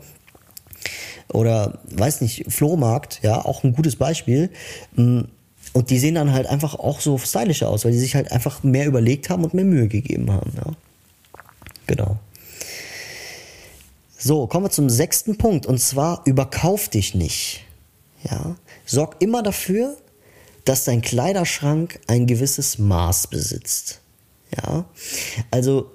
Oder, 1.29 1.79
weiß 1.89 2.21
nicht, 2.21 2.45
Flohmarkt, 2.51 3.19
ja, 3.23 3.43
auch 3.43 3.63
ein 3.63 3.73
gutes 3.73 3.95
Beispiel. 3.95 4.49
Mm, 4.95 5.21
und 5.71 5.89
die 5.89 5.97
sehen 5.97 6.15
dann 6.15 6.33
halt 6.33 6.47
einfach 6.47 6.75
auch 6.75 6.99
so 6.99 7.17
stylischer 7.17 7.69
aus, 7.69 7.85
weil 7.85 7.91
die 7.91 7.97
sich 7.97 8.15
halt 8.15 8.31
einfach 8.31 8.63
mehr 8.63 8.85
überlegt 8.85 9.29
haben 9.29 9.43
und 9.43 9.53
mehr 9.53 9.65
Mühe 9.65 9.87
gegeben 9.87 10.31
haben, 10.31 10.51
ja. 10.55 10.73
Genau. 11.87 12.17
So, 14.17 14.47
kommen 14.47 14.65
wir 14.65 14.69
zum 14.69 14.89
sechsten 14.89 15.37
Punkt 15.37 15.65
und 15.65 15.79
zwar 15.79 16.21
überkauf 16.25 16.89
dich 16.89 17.15
nicht. 17.15 17.65
Ja, 18.23 18.55
sorg 18.93 19.17
immer 19.19 19.43
dafür, 19.43 19.97
dass 20.65 20.85
dein 20.85 21.01
Kleiderschrank 21.01 21.99
ein 22.07 22.25
gewisses 22.25 22.77
Maß 22.77 23.27
besitzt. 23.27 23.99
Ja, 24.55 24.85
also 25.51 25.91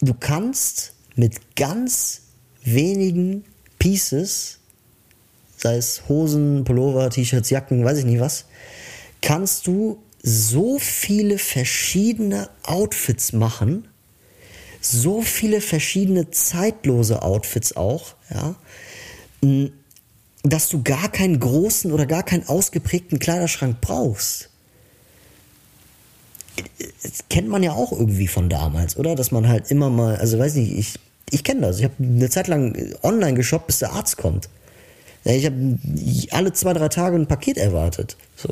du 0.00 0.12
kannst 0.14 0.92
mit 1.14 1.56
ganz 1.56 2.22
wenigen 2.62 3.44
Pieces 3.78 4.60
sei 5.60 5.76
es 5.76 6.02
Hosen, 6.08 6.64
Pullover, 6.64 7.10
T-Shirts, 7.10 7.50
Jacken, 7.50 7.84
weiß 7.84 7.98
ich 7.98 8.04
nicht 8.04 8.20
was, 8.20 8.46
kannst 9.20 9.66
du 9.66 10.02
so 10.22 10.78
viele 10.78 11.38
verschiedene 11.38 12.48
Outfits 12.62 13.32
machen, 13.32 13.88
so 14.80 15.22
viele 15.22 15.60
verschiedene 15.60 16.30
zeitlose 16.30 17.22
Outfits 17.22 17.76
auch, 17.76 18.14
ja, 18.30 18.54
dass 20.42 20.68
du 20.68 20.82
gar 20.82 21.10
keinen 21.10 21.38
großen 21.38 21.92
oder 21.92 22.06
gar 22.06 22.22
keinen 22.22 22.46
ausgeprägten 22.48 23.18
Kleiderschrank 23.18 23.80
brauchst. 23.80 24.48
Das 27.02 27.24
kennt 27.28 27.48
man 27.48 27.62
ja 27.62 27.72
auch 27.72 27.92
irgendwie 27.92 28.28
von 28.28 28.48
damals, 28.48 28.96
oder? 28.96 29.14
Dass 29.14 29.30
man 29.30 29.48
halt 29.48 29.70
immer 29.70 29.90
mal, 29.90 30.16
also 30.16 30.38
weiß 30.38 30.54
nicht, 30.56 30.72
ich, 30.72 30.94
ich 31.30 31.44
kenne 31.44 31.62
das. 31.62 31.78
Ich 31.78 31.84
habe 31.84 31.94
eine 31.98 32.28
Zeit 32.28 32.48
lang 32.48 32.94
online 33.02 33.34
geshoppt, 33.34 33.66
bis 33.66 33.78
der 33.78 33.92
Arzt 33.92 34.16
kommt. 34.16 34.48
Ich 35.24 35.44
habe 35.44 35.78
alle 36.30 36.52
zwei, 36.52 36.72
drei 36.72 36.88
Tage 36.88 37.16
ein 37.16 37.26
Paket 37.26 37.58
erwartet. 37.58 38.16
So. 38.36 38.48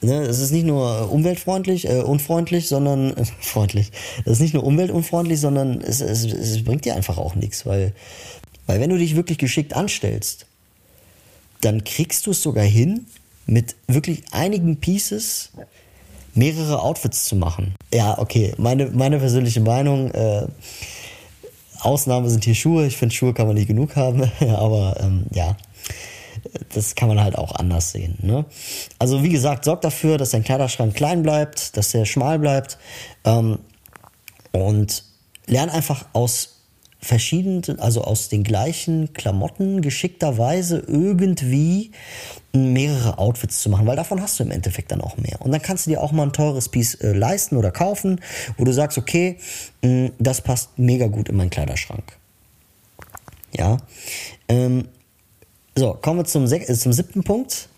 Ne, 0.00 0.22
es 0.22 0.38
ist 0.38 0.52
nicht 0.52 0.64
nur 0.64 1.10
umweltfreundlich, 1.10 1.88
äh, 1.88 2.00
unfreundlich, 2.02 2.68
sondern 2.68 3.16
äh, 3.16 3.24
freundlich. 3.40 3.90
Es 4.24 4.32
ist 4.32 4.40
nicht 4.40 4.54
nur 4.54 4.64
umweltunfreundlich, 4.64 5.40
sondern 5.40 5.80
es, 5.80 6.00
es, 6.00 6.24
es 6.24 6.64
bringt 6.64 6.84
dir 6.84 6.94
einfach 6.94 7.18
auch 7.18 7.34
nichts, 7.34 7.66
weil, 7.66 7.92
weil 8.68 8.80
wenn 8.80 8.90
du 8.90 8.98
dich 8.98 9.16
wirklich 9.16 9.38
geschickt 9.38 9.74
anstellst, 9.74 10.46
dann 11.62 11.82
kriegst 11.82 12.26
du 12.26 12.30
es 12.30 12.42
sogar 12.42 12.64
hin, 12.64 13.06
mit 13.46 13.74
wirklich 13.86 14.22
einigen 14.30 14.76
Pieces 14.76 15.50
mehrere 16.34 16.82
Outfits 16.82 17.24
zu 17.24 17.34
machen. 17.34 17.74
Ja, 17.92 18.18
okay, 18.18 18.52
meine, 18.58 18.86
meine 18.90 19.18
persönliche 19.18 19.60
Meinung, 19.60 20.10
äh, 20.10 20.46
Ausnahme 21.80 22.28
sind 22.28 22.44
hier 22.44 22.54
Schuhe. 22.54 22.86
Ich 22.86 22.98
finde, 22.98 23.14
Schuhe 23.14 23.32
kann 23.32 23.46
man 23.46 23.56
nicht 23.56 23.68
genug 23.68 23.96
haben, 23.96 24.30
aber 24.40 24.98
ähm, 25.00 25.24
ja, 25.32 25.56
das 26.74 26.94
kann 26.94 27.08
man 27.08 27.22
halt 27.22 27.38
auch 27.38 27.54
anders 27.54 27.92
sehen. 27.92 28.18
Ne? 28.20 28.44
Also 28.98 29.22
wie 29.22 29.30
gesagt, 29.30 29.64
sorg 29.64 29.80
dafür, 29.80 30.18
dass 30.18 30.30
dein 30.30 30.44
Kleiderschrank 30.44 30.94
klein 30.94 31.22
bleibt, 31.22 31.76
dass 31.76 31.90
der 31.92 32.04
schmal 32.04 32.38
bleibt 32.38 32.76
ähm, 33.24 33.58
und 34.52 35.04
lern 35.46 35.70
einfach 35.70 36.04
aus 36.12 36.57
verschiedenen, 37.00 37.78
also 37.78 38.02
aus 38.02 38.28
den 38.28 38.42
gleichen 38.42 39.12
Klamotten 39.12 39.82
geschickterweise 39.82 40.82
irgendwie 40.86 41.92
mehrere 42.52 43.18
Outfits 43.18 43.62
zu 43.62 43.70
machen, 43.70 43.86
weil 43.86 43.96
davon 43.96 44.20
hast 44.20 44.38
du 44.38 44.44
im 44.44 44.50
Endeffekt 44.50 44.90
dann 44.90 45.00
auch 45.00 45.16
mehr. 45.16 45.40
Und 45.40 45.52
dann 45.52 45.62
kannst 45.62 45.86
du 45.86 45.90
dir 45.90 46.02
auch 46.02 46.12
mal 46.12 46.24
ein 46.24 46.32
teures 46.32 46.68
Piece 46.68 46.94
äh, 46.96 47.12
leisten 47.12 47.56
oder 47.56 47.70
kaufen, 47.70 48.20
wo 48.56 48.64
du 48.64 48.72
sagst, 48.72 48.98
okay, 48.98 49.38
mh, 49.82 50.10
das 50.18 50.40
passt 50.40 50.78
mega 50.78 51.06
gut 51.06 51.28
in 51.28 51.36
meinen 51.36 51.50
Kleiderschrank. 51.50 52.16
Ja. 53.56 53.78
Ähm, 54.48 54.88
so, 55.76 55.94
kommen 55.94 56.20
wir 56.20 56.24
zum, 56.24 56.50
äh, 56.50 56.74
zum 56.74 56.92
siebten 56.92 57.22
Punkt. 57.22 57.68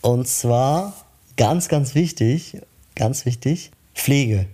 Und 0.00 0.28
zwar 0.28 0.94
ganz, 1.36 1.68
ganz 1.68 1.94
wichtig, 1.94 2.58
ganz 2.94 3.26
wichtig, 3.26 3.70
Pflege. 3.94 4.46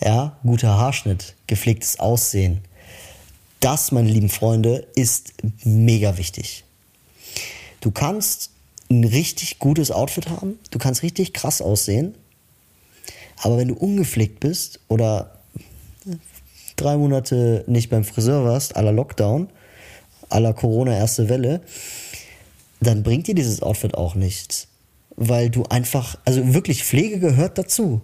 Ja, 0.00 0.36
guter 0.42 0.76
Haarschnitt, 0.78 1.34
gepflegtes 1.46 1.98
Aussehen. 1.98 2.60
Das, 3.64 3.92
meine 3.92 4.10
lieben 4.10 4.28
Freunde, 4.28 4.86
ist 4.94 5.32
mega 5.64 6.18
wichtig. 6.18 6.64
Du 7.80 7.90
kannst 7.92 8.50
ein 8.90 9.04
richtig 9.04 9.58
gutes 9.58 9.90
Outfit 9.90 10.28
haben, 10.28 10.58
du 10.70 10.78
kannst 10.78 11.02
richtig 11.02 11.32
krass 11.32 11.62
aussehen, 11.62 12.14
aber 13.38 13.56
wenn 13.56 13.68
du 13.68 13.74
ungepflegt 13.74 14.38
bist 14.38 14.80
oder 14.88 15.38
drei 16.76 16.98
Monate 16.98 17.64
nicht 17.66 17.88
beim 17.88 18.04
Friseur 18.04 18.44
warst, 18.44 18.76
aller 18.76 18.92
Lockdown, 18.92 19.48
aller 20.28 20.52
Corona 20.52 20.94
erste 20.94 21.30
Welle, 21.30 21.62
dann 22.80 23.02
bringt 23.02 23.28
dir 23.28 23.34
dieses 23.34 23.62
Outfit 23.62 23.94
auch 23.94 24.14
nichts. 24.14 24.68
Weil 25.16 25.48
du 25.48 25.62
einfach, 25.64 26.18
also 26.26 26.52
wirklich 26.52 26.84
Pflege 26.84 27.18
gehört 27.18 27.56
dazu. 27.56 28.02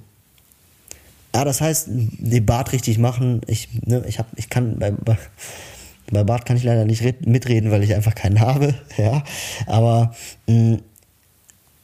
Ja, 1.35 1.45
das 1.45 1.61
heißt, 1.61 1.89
den 1.89 2.47
Bart 2.47 2.73
richtig 2.73 2.99
machen. 2.99 3.41
Ich, 3.47 3.69
ne, 3.87 4.05
ich, 4.07 4.19
hab, 4.19 4.27
ich 4.37 4.51
kann 4.51 4.79
bei, 4.79 4.91
bei, 4.91 6.25
Bart 6.25 6.45
kann 6.45 6.57
ich 6.57 6.65
leider 6.65 6.85
nicht 6.85 7.27
mitreden, 7.27 7.71
weil 7.71 7.83
ich 7.83 7.95
einfach 7.95 8.15
keinen 8.15 8.41
habe. 8.41 8.75
Ja, 8.97 9.23
aber 9.67 10.15
mh, 10.47 10.55
hm, 10.55 10.83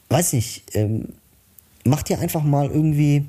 weiß 0.08 0.32
nicht, 0.32 0.64
ähm, 0.74 1.08
mach 1.84 2.02
dir 2.02 2.18
einfach 2.18 2.42
mal 2.42 2.66
irgendwie 2.66 3.26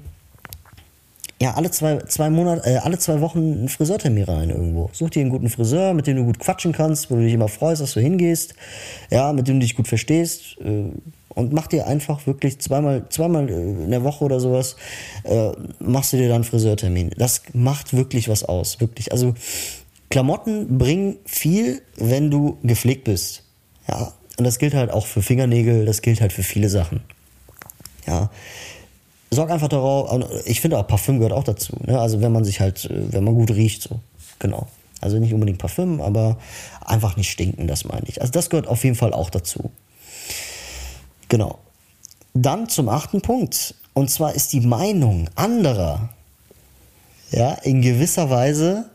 ja, 1.39 1.53
alle 1.53 1.69
zwei, 1.69 1.97
zwei 2.07 2.31
Monate, 2.31 2.67
äh, 2.67 2.77
alle 2.77 2.97
zwei 2.97 3.21
Wochen 3.21 3.39
einen 3.39 3.69
Friseurtermin 3.69 4.23
rein 4.23 4.49
irgendwo. 4.49 4.89
Such 4.93 5.11
dir 5.11 5.21
einen 5.21 5.29
guten 5.29 5.49
Friseur, 5.49 5.93
mit 5.93 6.07
dem 6.07 6.17
du 6.17 6.25
gut 6.25 6.39
quatschen 6.39 6.71
kannst, 6.71 7.11
wo 7.11 7.15
du 7.15 7.21
dich 7.21 7.33
immer 7.33 7.47
freust, 7.47 7.81
dass 7.81 7.93
du 7.93 7.99
hingehst, 7.99 8.55
ja, 9.11 9.31
mit 9.33 9.47
dem 9.47 9.59
du 9.59 9.65
dich 9.65 9.75
gut 9.75 9.87
verstehst. 9.87 10.57
Äh, 10.61 10.91
und 11.37 11.53
mach 11.53 11.67
dir 11.67 11.85
einfach 11.85 12.25
wirklich 12.25 12.59
zweimal, 12.59 13.07
zweimal 13.09 13.47
in 13.47 13.91
der 13.91 14.03
Woche 14.03 14.25
oder 14.25 14.39
sowas, 14.39 14.75
äh, 15.23 15.51
machst 15.79 16.11
du 16.11 16.17
dir 16.17 16.27
dann 16.27 16.37
einen 16.37 16.43
Friseurtermin. 16.43 17.11
Das 17.15 17.43
macht 17.53 17.95
wirklich 17.95 18.27
was 18.27 18.43
aus, 18.43 18.81
wirklich. 18.81 19.11
Also 19.11 19.35
Klamotten 20.09 20.79
bringen 20.79 21.17
viel, 21.25 21.83
wenn 21.95 22.31
du 22.31 22.57
gepflegt 22.63 23.03
bist. 23.03 23.43
Ja, 23.87 24.13
und 24.39 24.45
das 24.45 24.57
gilt 24.57 24.73
halt 24.73 24.89
auch 24.89 25.05
für 25.05 25.21
Fingernägel, 25.21 25.85
das 25.85 26.01
gilt 26.01 26.21
halt 26.21 26.33
für 26.33 26.43
viele 26.43 26.69
Sachen. 26.69 27.01
Ja, 28.07 28.31
sorg 29.29 29.51
einfach 29.51 29.67
darauf, 29.67 30.09
ich 30.45 30.59
finde 30.59 30.79
auch 30.79 30.87
Parfüm 30.87 31.19
gehört 31.19 31.33
auch 31.33 31.43
dazu. 31.43 31.77
Ne? 31.85 31.99
Also 31.99 32.19
wenn 32.21 32.31
man 32.31 32.45
sich 32.45 32.61
halt, 32.61 32.85
äh, 32.85 33.13
wenn 33.13 33.23
man 33.23 33.35
gut 33.35 33.51
riecht, 33.51 33.83
so. 33.83 33.99
Genau. 34.39 34.67
Also 35.01 35.19
nicht 35.19 35.35
unbedingt 35.35 35.59
Parfüm, 35.59 36.01
aber 36.01 36.39
einfach 36.83 37.15
nicht 37.15 37.29
stinken, 37.29 37.67
das 37.67 37.85
meine 37.85 38.07
ich. 38.07 38.21
Also 38.21 38.31
das 38.31 38.49
gehört 38.49 38.67
auf 38.67 38.83
jeden 38.83 38.95
Fall 38.95 39.13
auch 39.13 39.29
dazu. 39.29 39.69
Genau. 41.27 41.59
Dann 42.33 42.69
zum 42.69 42.89
achten 42.89 43.21
Punkt. 43.21 43.75
Und 43.93 44.11
zwar 44.11 44.33
ist 44.33 44.53
die 44.53 44.61
Meinung 44.61 45.29
anderer, 45.35 46.09
ja, 47.31 47.53
in 47.53 47.81
gewisser 47.81 48.29
Weise, 48.29 48.89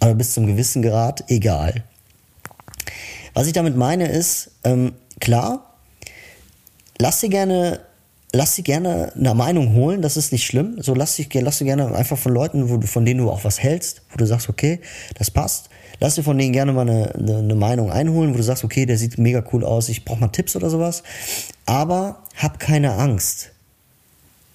aber 0.00 0.14
bis 0.14 0.34
zum 0.34 0.46
gewissen 0.46 0.82
Grad 0.82 1.24
egal. 1.30 1.82
Was 3.34 3.46
ich 3.46 3.52
damit 3.52 3.76
meine 3.76 4.08
ist, 4.08 4.50
ähm, 4.64 4.92
klar, 5.20 5.74
lass 6.98 7.20
dir 7.20 7.30
gerne 7.30 7.80
lass 8.32 8.54
sie 8.54 8.62
gerne 8.62 9.12
eine 9.14 9.34
Meinung 9.34 9.74
holen, 9.74 10.02
das 10.02 10.16
ist 10.16 10.32
nicht 10.32 10.44
schlimm. 10.44 10.82
So 10.82 10.94
lass 10.94 11.16
dich, 11.16 11.32
lass 11.32 11.58
sie 11.58 11.64
gerne 11.64 11.94
einfach 11.94 12.18
von 12.18 12.32
Leuten, 12.32 12.68
wo 12.68 12.76
du, 12.76 12.86
von 12.86 13.04
denen 13.04 13.20
du 13.20 13.30
auch 13.30 13.44
was 13.44 13.60
hältst, 13.60 14.02
wo 14.10 14.16
du 14.16 14.26
sagst, 14.26 14.48
okay, 14.48 14.80
das 15.14 15.30
passt. 15.30 15.70
Lass 16.00 16.14
dir 16.14 16.22
von 16.22 16.38
denen 16.38 16.52
gerne 16.52 16.72
mal 16.72 16.88
eine, 16.88 17.14
eine, 17.14 17.38
eine 17.38 17.54
Meinung 17.54 17.90
einholen, 17.90 18.32
wo 18.32 18.36
du 18.36 18.42
sagst, 18.42 18.64
okay, 18.64 18.86
der 18.86 18.98
sieht 18.98 19.18
mega 19.18 19.42
cool 19.52 19.64
aus, 19.64 19.88
ich 19.88 20.04
brauche 20.04 20.20
mal 20.20 20.28
Tipps 20.28 20.54
oder 20.54 20.70
sowas. 20.70 21.02
Aber 21.66 22.22
hab 22.36 22.58
keine 22.60 22.92
Angst 22.94 23.50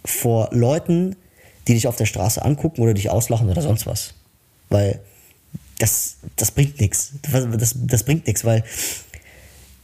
vor 0.05 0.49
Leuten, 0.51 1.15
die 1.67 1.73
dich 1.73 1.87
auf 1.87 1.95
der 1.95 2.05
Straße 2.05 2.43
angucken 2.43 2.81
oder 2.81 2.93
dich 2.93 3.09
auslachen 3.09 3.49
oder 3.49 3.61
sonst 3.61 3.85
was. 3.85 4.13
Weil 4.69 4.99
das, 5.79 6.17
das 6.35 6.51
bringt 6.51 6.79
nichts. 6.79 7.13
Das, 7.31 7.75
das 7.77 8.03
bringt 8.03 8.27
nichts, 8.27 8.45
weil 8.45 8.63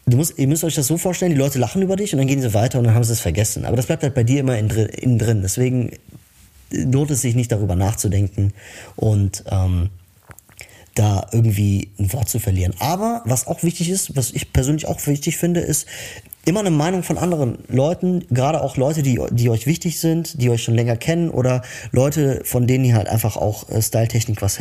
du 0.05 0.17
musst, 0.17 0.37
ihr 0.37 0.47
müsst 0.47 0.63
euch 0.63 0.75
das 0.75 0.87
so 0.87 0.97
vorstellen, 0.97 1.31
die 1.31 1.37
Leute 1.37 1.59
lachen 1.59 1.81
über 1.81 1.95
dich 1.95 2.13
und 2.13 2.19
dann 2.19 2.27
gehen 2.27 2.41
sie 2.41 2.53
weiter 2.53 2.79
und 2.79 2.85
dann 2.85 2.95
haben 2.95 3.03
sie 3.03 3.13
es 3.13 3.19
vergessen. 3.19 3.65
Aber 3.65 3.75
das 3.75 3.85
bleibt 3.85 4.03
halt 4.03 4.13
bei 4.13 4.23
dir 4.23 4.39
immer 4.39 4.57
innen 4.57 5.19
drin. 5.19 5.41
Deswegen 5.41 5.91
lohnt 6.71 7.11
es 7.11 7.21
sich 7.21 7.35
nicht 7.35 7.51
darüber 7.51 7.75
nachzudenken 7.75 8.53
und 8.95 9.43
ähm, 9.49 9.89
da 10.99 11.27
irgendwie 11.31 11.91
ein 11.97 12.11
Wort 12.11 12.27
zu 12.27 12.39
verlieren. 12.39 12.73
Aber 12.79 13.21
was 13.25 13.47
auch 13.47 13.63
wichtig 13.63 13.89
ist, 13.89 14.17
was 14.17 14.31
ich 14.31 14.51
persönlich 14.51 14.85
auch 14.85 15.07
wichtig 15.07 15.37
finde, 15.37 15.61
ist, 15.61 15.87
immer 16.49 16.61
eine 16.61 16.71
Meinung 16.71 17.03
von 17.03 17.17
anderen 17.17 17.59
Leuten, 17.67 18.25
gerade 18.29 18.61
auch 18.61 18.75
Leute, 18.75 19.03
die, 19.03 19.21
die 19.31 19.49
euch 19.49 19.67
wichtig 19.67 19.99
sind, 19.99 20.41
die 20.41 20.49
euch 20.49 20.63
schon 20.63 20.73
länger 20.73 20.97
kennen 20.97 21.29
oder 21.29 21.61
Leute, 21.91 22.41
von 22.43 22.65
denen 22.65 22.85
ihr 22.85 22.95
halt 22.95 23.07
einfach 23.07 23.37
auch 23.37 23.69
äh, 23.69 23.81
Styletechnik 23.81 24.41
was 24.41 24.59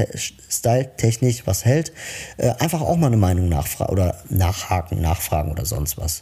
Styletechnisch 0.51 1.47
was 1.47 1.65
hält, 1.65 1.93
äh, 2.37 2.51
einfach 2.59 2.83
auch 2.83 2.97
mal 2.97 3.07
eine 3.07 3.17
Meinung 3.17 3.49
nachfragen 3.49 3.91
oder 3.93 4.17
nachhaken, 4.29 5.01
nachfragen 5.01 5.51
oder 5.51 5.65
sonst 5.65 5.97
was. 5.99 6.21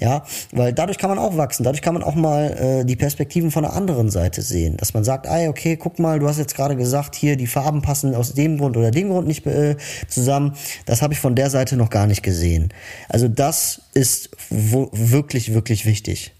Ja, 0.00 0.24
weil 0.52 0.72
dadurch 0.72 0.98
kann 0.98 1.10
man 1.10 1.18
auch 1.18 1.36
wachsen, 1.36 1.62
dadurch 1.62 1.82
kann 1.82 1.94
man 1.94 2.02
auch 2.02 2.16
mal 2.16 2.80
äh, 2.80 2.84
die 2.84 2.96
Perspektiven 2.96 3.50
von 3.50 3.62
der 3.62 3.72
anderen 3.72 4.10
Seite 4.10 4.42
sehen, 4.42 4.76
dass 4.76 4.94
man 4.94 5.04
sagt, 5.04 5.26
ey, 5.26 5.48
okay, 5.48 5.76
guck 5.76 5.98
mal, 5.98 6.18
du 6.18 6.28
hast 6.28 6.38
jetzt 6.38 6.56
gerade 6.56 6.76
gesagt, 6.76 7.14
hier 7.14 7.36
die 7.36 7.46
Farben 7.46 7.82
passen 7.82 8.14
aus 8.14 8.34
dem 8.34 8.58
Grund 8.58 8.76
oder 8.76 8.90
dem 8.90 9.10
Grund 9.10 9.28
nicht 9.28 9.46
äh, 9.46 9.76
zusammen. 10.08 10.54
Das 10.86 11.02
habe 11.02 11.14
ich 11.14 11.20
von 11.20 11.36
der 11.36 11.50
Seite 11.50 11.76
noch 11.76 11.90
gar 11.90 12.08
nicht 12.08 12.22
gesehen. 12.22 12.72
Also 13.08 13.28
das 13.28 13.83
ist 13.94 14.30
wirklich, 14.50 15.54
wirklich 15.54 15.86
wichtig. 15.86 16.32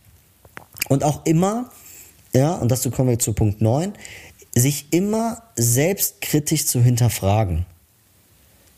Und 0.88 1.04
auch 1.04 1.24
immer, 1.24 1.70
ja, 2.32 2.54
und 2.54 2.70
dazu 2.70 2.90
kommen 2.90 3.08
wir 3.08 3.18
zu 3.18 3.32
Punkt 3.32 3.60
9, 3.60 3.94
sich 4.54 4.92
immer 4.92 5.42
selbstkritisch 5.56 6.66
zu 6.66 6.82
hinterfragen. 6.82 7.66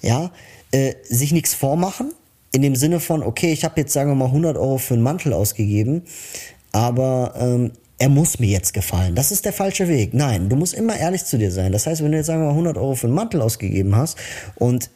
Ja, 0.02 0.30
äh, 0.72 0.94
sich 1.08 1.32
nichts 1.32 1.54
vormachen, 1.54 2.12
in 2.52 2.62
dem 2.62 2.76
Sinne 2.76 3.00
von, 3.00 3.22
okay, 3.22 3.52
ich 3.52 3.64
habe 3.64 3.80
jetzt, 3.80 3.92
sagen 3.92 4.10
wir 4.10 4.14
mal, 4.14 4.26
100 4.26 4.56
Euro 4.56 4.78
für 4.78 4.94
einen 4.94 5.02
Mantel 5.02 5.32
ausgegeben, 5.32 6.02
aber 6.72 7.34
ähm, 7.38 7.72
er 7.98 8.10
muss 8.10 8.38
mir 8.38 8.48
jetzt 8.48 8.74
gefallen. 8.74 9.14
Das 9.14 9.32
ist 9.32 9.46
der 9.46 9.54
falsche 9.54 9.88
Weg. 9.88 10.12
Nein, 10.12 10.50
du 10.50 10.56
musst 10.56 10.74
immer 10.74 10.98
ehrlich 10.98 11.24
zu 11.24 11.38
dir 11.38 11.50
sein. 11.50 11.72
Das 11.72 11.86
heißt, 11.86 12.02
wenn 12.02 12.12
du 12.12 12.18
jetzt 12.18 12.26
sagen 12.26 12.42
wir 12.42 12.46
mal 12.46 12.50
100 12.50 12.76
Euro 12.76 12.94
für 12.94 13.06
einen 13.06 13.16
Mantel 13.16 13.40
ausgegeben 13.40 13.96
hast 13.96 14.18
und 14.54 14.90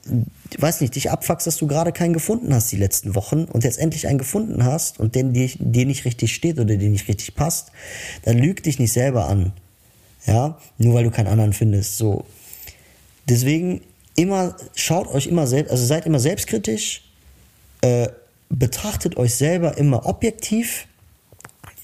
weiß 0.58 0.82
nicht, 0.82 0.94
dich 0.94 1.10
abfuckst, 1.10 1.46
dass 1.46 1.56
du 1.56 1.66
gerade 1.66 1.92
keinen 1.92 2.12
gefunden 2.12 2.52
hast 2.52 2.70
die 2.70 2.76
letzten 2.76 3.14
Wochen 3.14 3.44
und 3.44 3.64
jetzt 3.64 3.78
endlich 3.78 4.06
einen 4.06 4.18
gefunden 4.18 4.64
hast 4.64 5.00
und 5.00 5.14
den 5.14 5.32
dir, 5.32 5.86
nicht 5.86 6.04
richtig 6.04 6.34
steht 6.34 6.58
oder 6.58 6.76
dir 6.76 6.90
nicht 6.90 7.08
richtig 7.08 7.34
passt, 7.34 7.72
dann 8.24 8.36
lüg 8.36 8.62
dich 8.62 8.78
nicht 8.78 8.92
selber 8.92 9.28
an. 9.28 9.52
Ja, 10.26 10.58
nur 10.76 10.92
weil 10.94 11.04
du 11.04 11.10
keinen 11.10 11.28
anderen 11.28 11.54
findest. 11.54 11.96
So. 11.96 12.26
Deswegen 13.26 13.80
immer, 14.14 14.56
schaut 14.74 15.08
euch 15.08 15.26
immer 15.26 15.46
selbst, 15.46 15.70
also 15.70 15.86
seid 15.86 16.04
immer 16.04 16.20
selbstkritisch, 16.20 17.10
äh, 17.80 18.08
betrachtet 18.50 19.16
euch 19.16 19.34
selber 19.34 19.78
immer 19.78 20.04
objektiv 20.04 20.86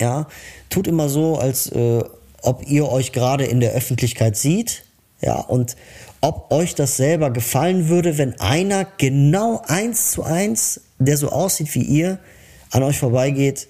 ja, 0.00 0.26
tut 0.70 0.86
immer 0.86 1.08
so, 1.08 1.36
als 1.36 1.70
äh, 1.72 2.02
ob 2.42 2.68
ihr 2.68 2.88
euch 2.88 3.12
gerade 3.12 3.44
in 3.44 3.60
der 3.60 3.72
Öffentlichkeit 3.72 4.36
sieht, 4.36 4.84
ja, 5.20 5.40
und 5.40 5.76
ob 6.20 6.50
euch 6.52 6.74
das 6.74 6.96
selber 6.96 7.30
gefallen 7.30 7.88
würde, 7.88 8.18
wenn 8.18 8.38
einer 8.40 8.86
genau 8.98 9.62
eins 9.66 10.10
zu 10.10 10.22
eins, 10.22 10.80
der 10.98 11.16
so 11.16 11.30
aussieht 11.30 11.74
wie 11.74 11.82
ihr, 11.82 12.18
an 12.70 12.82
euch 12.82 12.98
vorbeigeht, 12.98 13.68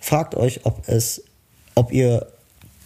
fragt 0.00 0.34
euch, 0.34 0.64
ob 0.64 0.88
es, 0.88 1.22
ob 1.74 1.92
ihr 1.92 2.26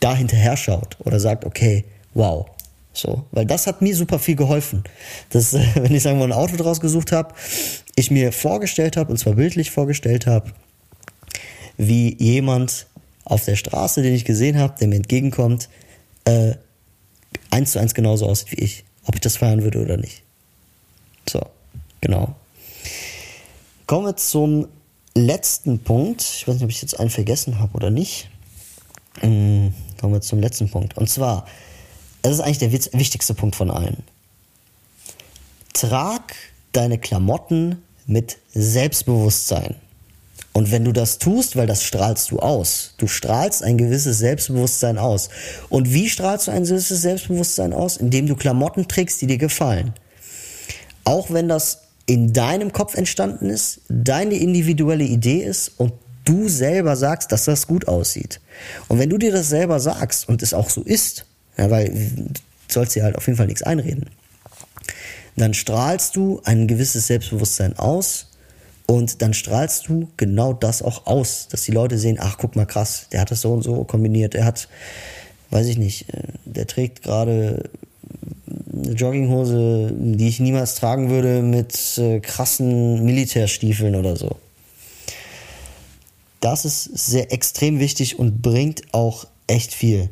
da 0.00 0.14
hinterher 0.14 0.56
schaut 0.56 0.96
oder 1.04 1.20
sagt, 1.20 1.44
okay, 1.44 1.84
wow, 2.14 2.46
so, 2.92 3.24
weil 3.30 3.46
das 3.46 3.66
hat 3.66 3.80
mir 3.80 3.96
super 3.96 4.18
viel 4.18 4.36
geholfen. 4.36 4.84
Das, 5.30 5.52
wenn 5.74 5.94
ich 5.94 6.02
sagen 6.02 6.18
wir 6.18 6.24
ein 6.24 6.32
Auto 6.32 6.56
draus 6.56 6.80
gesucht 6.80 7.12
habe, 7.12 7.34
ich 7.96 8.10
mir 8.10 8.32
vorgestellt 8.32 8.96
habe, 8.96 9.10
und 9.10 9.18
zwar 9.18 9.34
bildlich 9.34 9.70
vorgestellt 9.70 10.26
habe, 10.26 10.52
wie 11.88 12.16
jemand 12.22 12.86
auf 13.24 13.44
der 13.44 13.56
Straße, 13.56 14.02
den 14.02 14.14
ich 14.14 14.24
gesehen 14.24 14.58
habe, 14.58 14.74
der 14.78 14.88
mir 14.88 14.96
entgegenkommt, 14.96 15.68
äh, 16.24 16.54
eins 17.50 17.72
zu 17.72 17.78
eins 17.78 17.94
genauso 17.94 18.26
aussieht 18.26 18.52
wie 18.52 18.64
ich. 18.64 18.84
Ob 19.04 19.14
ich 19.14 19.20
das 19.20 19.36
feiern 19.36 19.62
würde 19.62 19.82
oder 19.82 19.96
nicht. 19.96 20.22
So, 21.28 21.40
genau. 22.00 22.34
Kommen 23.86 24.06
wir 24.06 24.16
zum 24.16 24.68
letzten 25.14 25.80
Punkt. 25.80 26.22
Ich 26.22 26.46
weiß 26.46 26.54
nicht, 26.54 26.64
ob 26.64 26.70
ich 26.70 26.82
jetzt 26.82 26.98
einen 26.98 27.10
vergessen 27.10 27.58
habe 27.58 27.74
oder 27.74 27.90
nicht. 27.90 28.28
Mhm, 29.22 29.74
kommen 30.00 30.14
wir 30.14 30.20
zum 30.20 30.40
letzten 30.40 30.70
Punkt. 30.70 30.96
Und 30.96 31.10
zwar, 31.10 31.46
das 32.22 32.34
ist 32.34 32.40
eigentlich 32.40 32.58
der 32.58 32.72
wichtigste 32.72 33.34
Punkt 33.34 33.56
von 33.56 33.70
allen. 33.70 34.02
Trag 35.74 36.34
deine 36.72 36.98
Klamotten 36.98 37.82
mit 38.06 38.38
Selbstbewusstsein. 38.54 39.76
Und 40.52 40.70
wenn 40.70 40.84
du 40.84 40.92
das 40.92 41.18
tust, 41.18 41.56
weil 41.56 41.66
das 41.66 41.82
strahlst 41.82 42.30
du 42.30 42.38
aus. 42.38 42.94
Du 42.98 43.06
strahlst 43.06 43.62
ein 43.62 43.78
gewisses 43.78 44.18
Selbstbewusstsein 44.18 44.98
aus. 44.98 45.30
Und 45.70 45.92
wie 45.94 46.10
strahlst 46.10 46.46
du 46.46 46.50
ein 46.50 46.64
gewisses 46.64 47.00
Selbstbewusstsein 47.00 47.72
aus? 47.72 47.96
Indem 47.96 48.26
du 48.26 48.36
Klamotten 48.36 48.86
trägst, 48.86 49.22
die 49.22 49.26
dir 49.26 49.38
gefallen. 49.38 49.94
Auch 51.04 51.30
wenn 51.30 51.48
das 51.48 51.78
in 52.06 52.32
deinem 52.32 52.72
Kopf 52.72 52.94
entstanden 52.96 53.48
ist, 53.48 53.80
deine 53.88 54.34
individuelle 54.34 55.04
Idee 55.04 55.42
ist 55.42 55.72
und 55.78 55.94
du 56.24 56.48
selber 56.48 56.96
sagst, 56.96 57.32
dass 57.32 57.46
das 57.46 57.66
gut 57.66 57.88
aussieht. 57.88 58.40
Und 58.88 58.98
wenn 58.98 59.10
du 59.10 59.18
dir 59.18 59.32
das 59.32 59.48
selber 59.48 59.80
sagst 59.80 60.28
und 60.28 60.42
es 60.42 60.52
auch 60.52 60.68
so 60.68 60.82
ist, 60.82 61.24
ja, 61.56 61.70
weil 61.70 61.88
du 61.88 62.28
sollst 62.68 62.94
dir 62.94 63.04
halt 63.04 63.16
auf 63.16 63.26
jeden 63.26 63.36
Fall 63.36 63.46
nichts 63.46 63.62
einreden, 63.62 64.10
dann 65.36 65.54
strahlst 65.54 66.16
du 66.16 66.40
ein 66.44 66.66
gewisses 66.66 67.06
Selbstbewusstsein 67.06 67.78
aus 67.78 68.26
und 68.86 69.22
dann 69.22 69.34
strahlst 69.34 69.88
du 69.88 70.08
genau 70.16 70.52
das 70.52 70.82
auch 70.82 71.06
aus, 71.06 71.48
dass 71.48 71.62
die 71.62 71.72
Leute 71.72 71.98
sehen, 71.98 72.18
ach 72.20 72.36
guck 72.38 72.56
mal 72.56 72.66
krass, 72.66 73.06
der 73.12 73.20
hat 73.20 73.30
das 73.30 73.40
so 73.40 73.52
und 73.52 73.62
so 73.62 73.84
kombiniert, 73.84 74.34
der 74.34 74.44
hat, 74.44 74.68
weiß 75.50 75.66
ich 75.68 75.78
nicht, 75.78 76.12
äh, 76.12 76.22
der 76.44 76.66
trägt 76.66 77.02
gerade 77.02 77.70
eine 78.72 78.92
Jogginghose, 78.92 79.92
die 79.94 80.28
ich 80.28 80.40
niemals 80.40 80.74
tragen 80.74 81.10
würde, 81.10 81.42
mit 81.42 81.98
äh, 81.98 82.20
krassen 82.20 83.04
Militärstiefeln 83.04 83.94
oder 83.94 84.16
so. 84.16 84.36
Das 86.40 86.64
ist 86.64 86.84
sehr 86.84 87.32
extrem 87.32 87.78
wichtig 87.78 88.18
und 88.18 88.42
bringt 88.42 88.82
auch 88.92 89.26
echt 89.46 89.72
viel. 89.72 90.08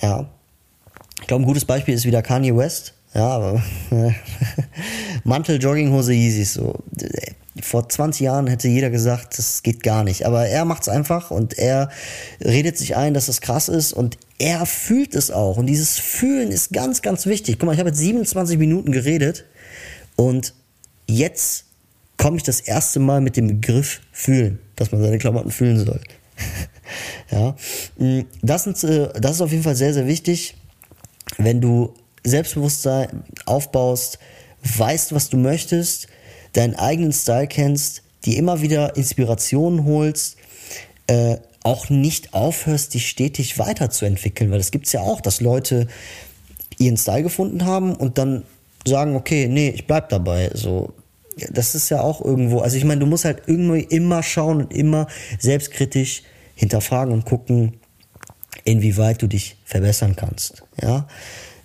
Ja. 0.00 0.28
Ich 1.20 1.26
glaube, 1.26 1.44
ein 1.44 1.46
gutes 1.46 1.64
Beispiel 1.64 1.94
ist 1.94 2.04
wieder 2.04 2.22
Kanye 2.22 2.56
West. 2.56 2.94
Ja, 3.14 3.28
aber 3.28 3.62
Mantel, 5.24 5.60
Jogginghose, 5.60 6.12
Yeezys, 6.12 6.54
so 6.54 6.74
vor 7.62 7.88
20 7.88 8.20
Jahren 8.20 8.46
hätte 8.46 8.68
jeder 8.68 8.90
gesagt, 8.90 9.38
das 9.38 9.62
geht 9.62 9.82
gar 9.82 10.04
nicht. 10.04 10.26
Aber 10.26 10.46
er 10.46 10.64
macht 10.64 10.82
es 10.82 10.88
einfach 10.88 11.30
und 11.30 11.58
er 11.58 11.90
redet 12.44 12.76
sich 12.76 12.96
ein, 12.96 13.14
dass 13.14 13.28
es 13.28 13.40
krass 13.40 13.68
ist 13.68 13.92
und 13.92 14.18
er 14.38 14.66
fühlt 14.66 15.14
es 15.14 15.30
auch. 15.30 15.56
Und 15.56 15.66
dieses 15.66 15.98
Fühlen 15.98 16.50
ist 16.50 16.72
ganz, 16.72 17.02
ganz 17.02 17.26
wichtig. 17.26 17.58
Guck 17.58 17.66
mal, 17.66 17.72
ich 17.72 17.78
habe 17.78 17.88
jetzt 17.88 17.98
27 17.98 18.58
Minuten 18.58 18.92
geredet 18.92 19.44
und 20.16 20.54
jetzt 21.06 21.64
komme 22.16 22.36
ich 22.36 22.42
das 22.42 22.60
erste 22.60 23.00
Mal 23.00 23.20
mit 23.20 23.36
dem 23.36 23.46
Begriff 23.46 24.00
fühlen, 24.12 24.58
dass 24.76 24.92
man 24.92 25.02
seine 25.02 25.18
Klamotten 25.18 25.50
fühlen 25.50 25.78
soll. 25.78 26.00
ja, 27.30 27.56
mm, 27.98 28.22
das, 28.42 28.64
sind, 28.64 28.82
äh, 28.84 29.08
das 29.18 29.32
ist 29.32 29.40
auf 29.40 29.50
jeden 29.50 29.62
Fall 29.62 29.76
sehr, 29.76 29.94
sehr 29.94 30.06
wichtig, 30.06 30.56
wenn 31.38 31.60
du 31.60 31.94
Selbstbewusstsein 32.24 33.24
aufbaust, 33.44 34.18
weißt, 34.62 35.14
was 35.14 35.28
du 35.28 35.36
möchtest, 35.36 36.08
deinen 36.56 36.74
eigenen 36.74 37.12
Style 37.12 37.46
kennst, 37.46 38.02
die 38.24 38.36
immer 38.36 38.60
wieder 38.60 38.96
Inspirationen 38.96 39.84
holst, 39.84 40.36
äh, 41.06 41.36
auch 41.62 41.90
nicht 41.90 42.32
aufhörst, 42.32 42.94
dich 42.94 43.08
stetig 43.08 43.58
weiterzuentwickeln, 43.58 44.50
weil 44.50 44.58
das 44.58 44.70
gibt 44.70 44.86
es 44.86 44.92
ja 44.92 45.00
auch, 45.00 45.20
dass 45.20 45.40
Leute 45.40 45.88
ihren 46.78 46.96
Style 46.96 47.24
gefunden 47.24 47.64
haben 47.64 47.94
und 47.94 48.18
dann 48.18 48.44
sagen, 48.86 49.16
okay, 49.16 49.48
nee, 49.48 49.70
ich 49.70 49.86
bleib 49.86 50.08
dabei. 50.08 50.50
So, 50.54 50.92
das 51.50 51.74
ist 51.74 51.88
ja 51.88 52.00
auch 52.00 52.24
irgendwo, 52.24 52.60
also 52.60 52.76
ich 52.76 52.84
meine, 52.84 53.00
du 53.00 53.06
musst 53.06 53.24
halt 53.24 53.42
irgendwie 53.46 53.80
immer 53.80 54.22
schauen 54.22 54.62
und 54.62 54.72
immer 54.72 55.08
selbstkritisch 55.38 56.22
hinterfragen 56.54 57.12
und 57.12 57.24
gucken, 57.24 57.80
inwieweit 58.64 59.20
du 59.22 59.26
dich 59.26 59.56
verbessern 59.64 60.16
kannst. 60.16 60.62
Ja, 60.80 61.08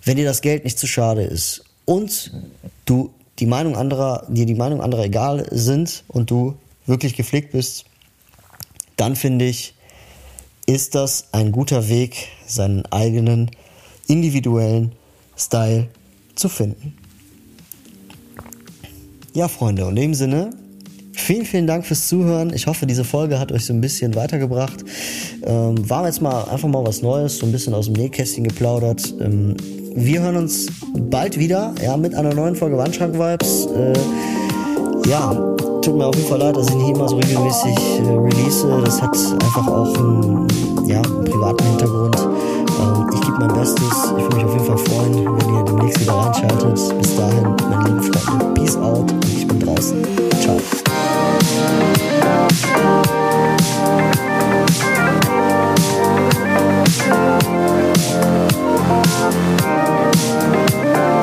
wenn 0.04 0.16
dir 0.16 0.24
das 0.24 0.40
Geld 0.40 0.64
nicht 0.64 0.78
zu 0.78 0.86
schade 0.86 1.22
ist 1.22 1.64
und 1.84 2.32
du 2.84 3.12
die 3.38 3.46
Meinung 3.46 3.76
anderer, 3.76 4.26
dir 4.28 4.46
die 4.46 4.54
Meinung 4.54 4.80
anderer 4.80 5.04
egal 5.04 5.46
sind 5.50 6.04
und 6.08 6.30
du 6.30 6.54
wirklich 6.86 7.16
gepflegt 7.16 7.52
bist, 7.52 7.84
dann 8.96 9.16
finde 9.16 9.46
ich, 9.46 9.74
ist 10.66 10.94
das 10.94 11.28
ein 11.32 11.52
guter 11.52 11.88
Weg, 11.88 12.28
seinen 12.46 12.84
eigenen 12.86 13.50
individuellen 14.06 14.92
Style 15.36 15.88
zu 16.34 16.48
finden. 16.48 16.96
Ja, 19.34 19.48
Freunde, 19.48 19.86
und 19.86 19.96
in 19.96 20.02
dem 20.02 20.14
Sinne, 20.14 20.50
vielen, 21.14 21.46
vielen 21.46 21.66
Dank 21.66 21.86
fürs 21.86 22.06
Zuhören. 22.08 22.52
Ich 22.52 22.66
hoffe, 22.66 22.86
diese 22.86 23.04
Folge 23.04 23.38
hat 23.38 23.50
euch 23.50 23.64
so 23.64 23.72
ein 23.72 23.80
bisschen 23.80 24.14
weitergebracht. 24.14 24.84
Ähm, 25.42 25.88
war 25.88 26.06
jetzt 26.06 26.20
mal 26.20 26.44
einfach 26.44 26.68
mal 26.68 26.84
was 26.84 27.02
Neues, 27.02 27.38
so 27.38 27.46
ein 27.46 27.52
bisschen 27.52 27.74
aus 27.74 27.86
dem 27.86 27.94
Nähkästchen 27.94 28.44
geplaudert. 28.44 29.14
Ähm, 29.20 29.56
wir 29.94 30.20
hören 30.20 30.36
uns 30.36 30.66
bald 30.94 31.38
wieder, 31.38 31.74
ja, 31.82 31.96
mit 31.96 32.14
einer 32.14 32.34
neuen 32.34 32.54
Folge 32.54 32.76
Wandschrank 32.76 33.14
Vibes. 33.14 33.66
Äh, 33.66 33.92
ja, 35.08 35.32
tut 35.82 35.96
mir 35.96 36.06
auf 36.06 36.14
jeden 36.14 36.28
Fall 36.28 36.38
leid, 36.38 36.56
dass 36.56 36.68
ich 36.68 36.74
nicht 36.74 36.90
immer 36.90 37.08
so 37.08 37.16
regelmäßig 37.16 37.76
äh, 38.00 38.10
release. 38.10 38.66
Das 38.84 39.02
hat 39.02 39.16
einfach 39.42 39.66
auch 39.66 39.96
einen, 39.96 40.48
ja, 40.86 41.00
einen 41.02 41.24
privaten 41.24 41.64
Hintergrund. 41.64 42.16
Ähm, 42.18 43.10
ich 43.14 43.20
gebe 43.20 43.38
mein 43.38 43.54
Bestes. 43.54 44.12
Ich 44.16 44.22
würde 44.22 44.36
mich 44.36 44.44
auf 44.44 44.52
jeden 44.52 44.64
Fall 44.64 44.78
freuen, 44.78 45.14
wenn 45.14 45.54
ihr 45.54 45.64
demnächst 45.64 46.00
wieder 46.00 46.12
reinschaltet. 46.12 46.98
Bis 47.00 47.16
dahin, 47.16 47.56
meine 47.70 47.84
lieben 47.84 48.02
Freunde, 48.02 48.54
Peace 48.54 48.76
out 48.76 49.12
ich 49.36 49.46
bin 49.46 49.60
draußen. 49.60 50.02
Ciao. 50.40 50.58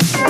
Thank 0.02 0.29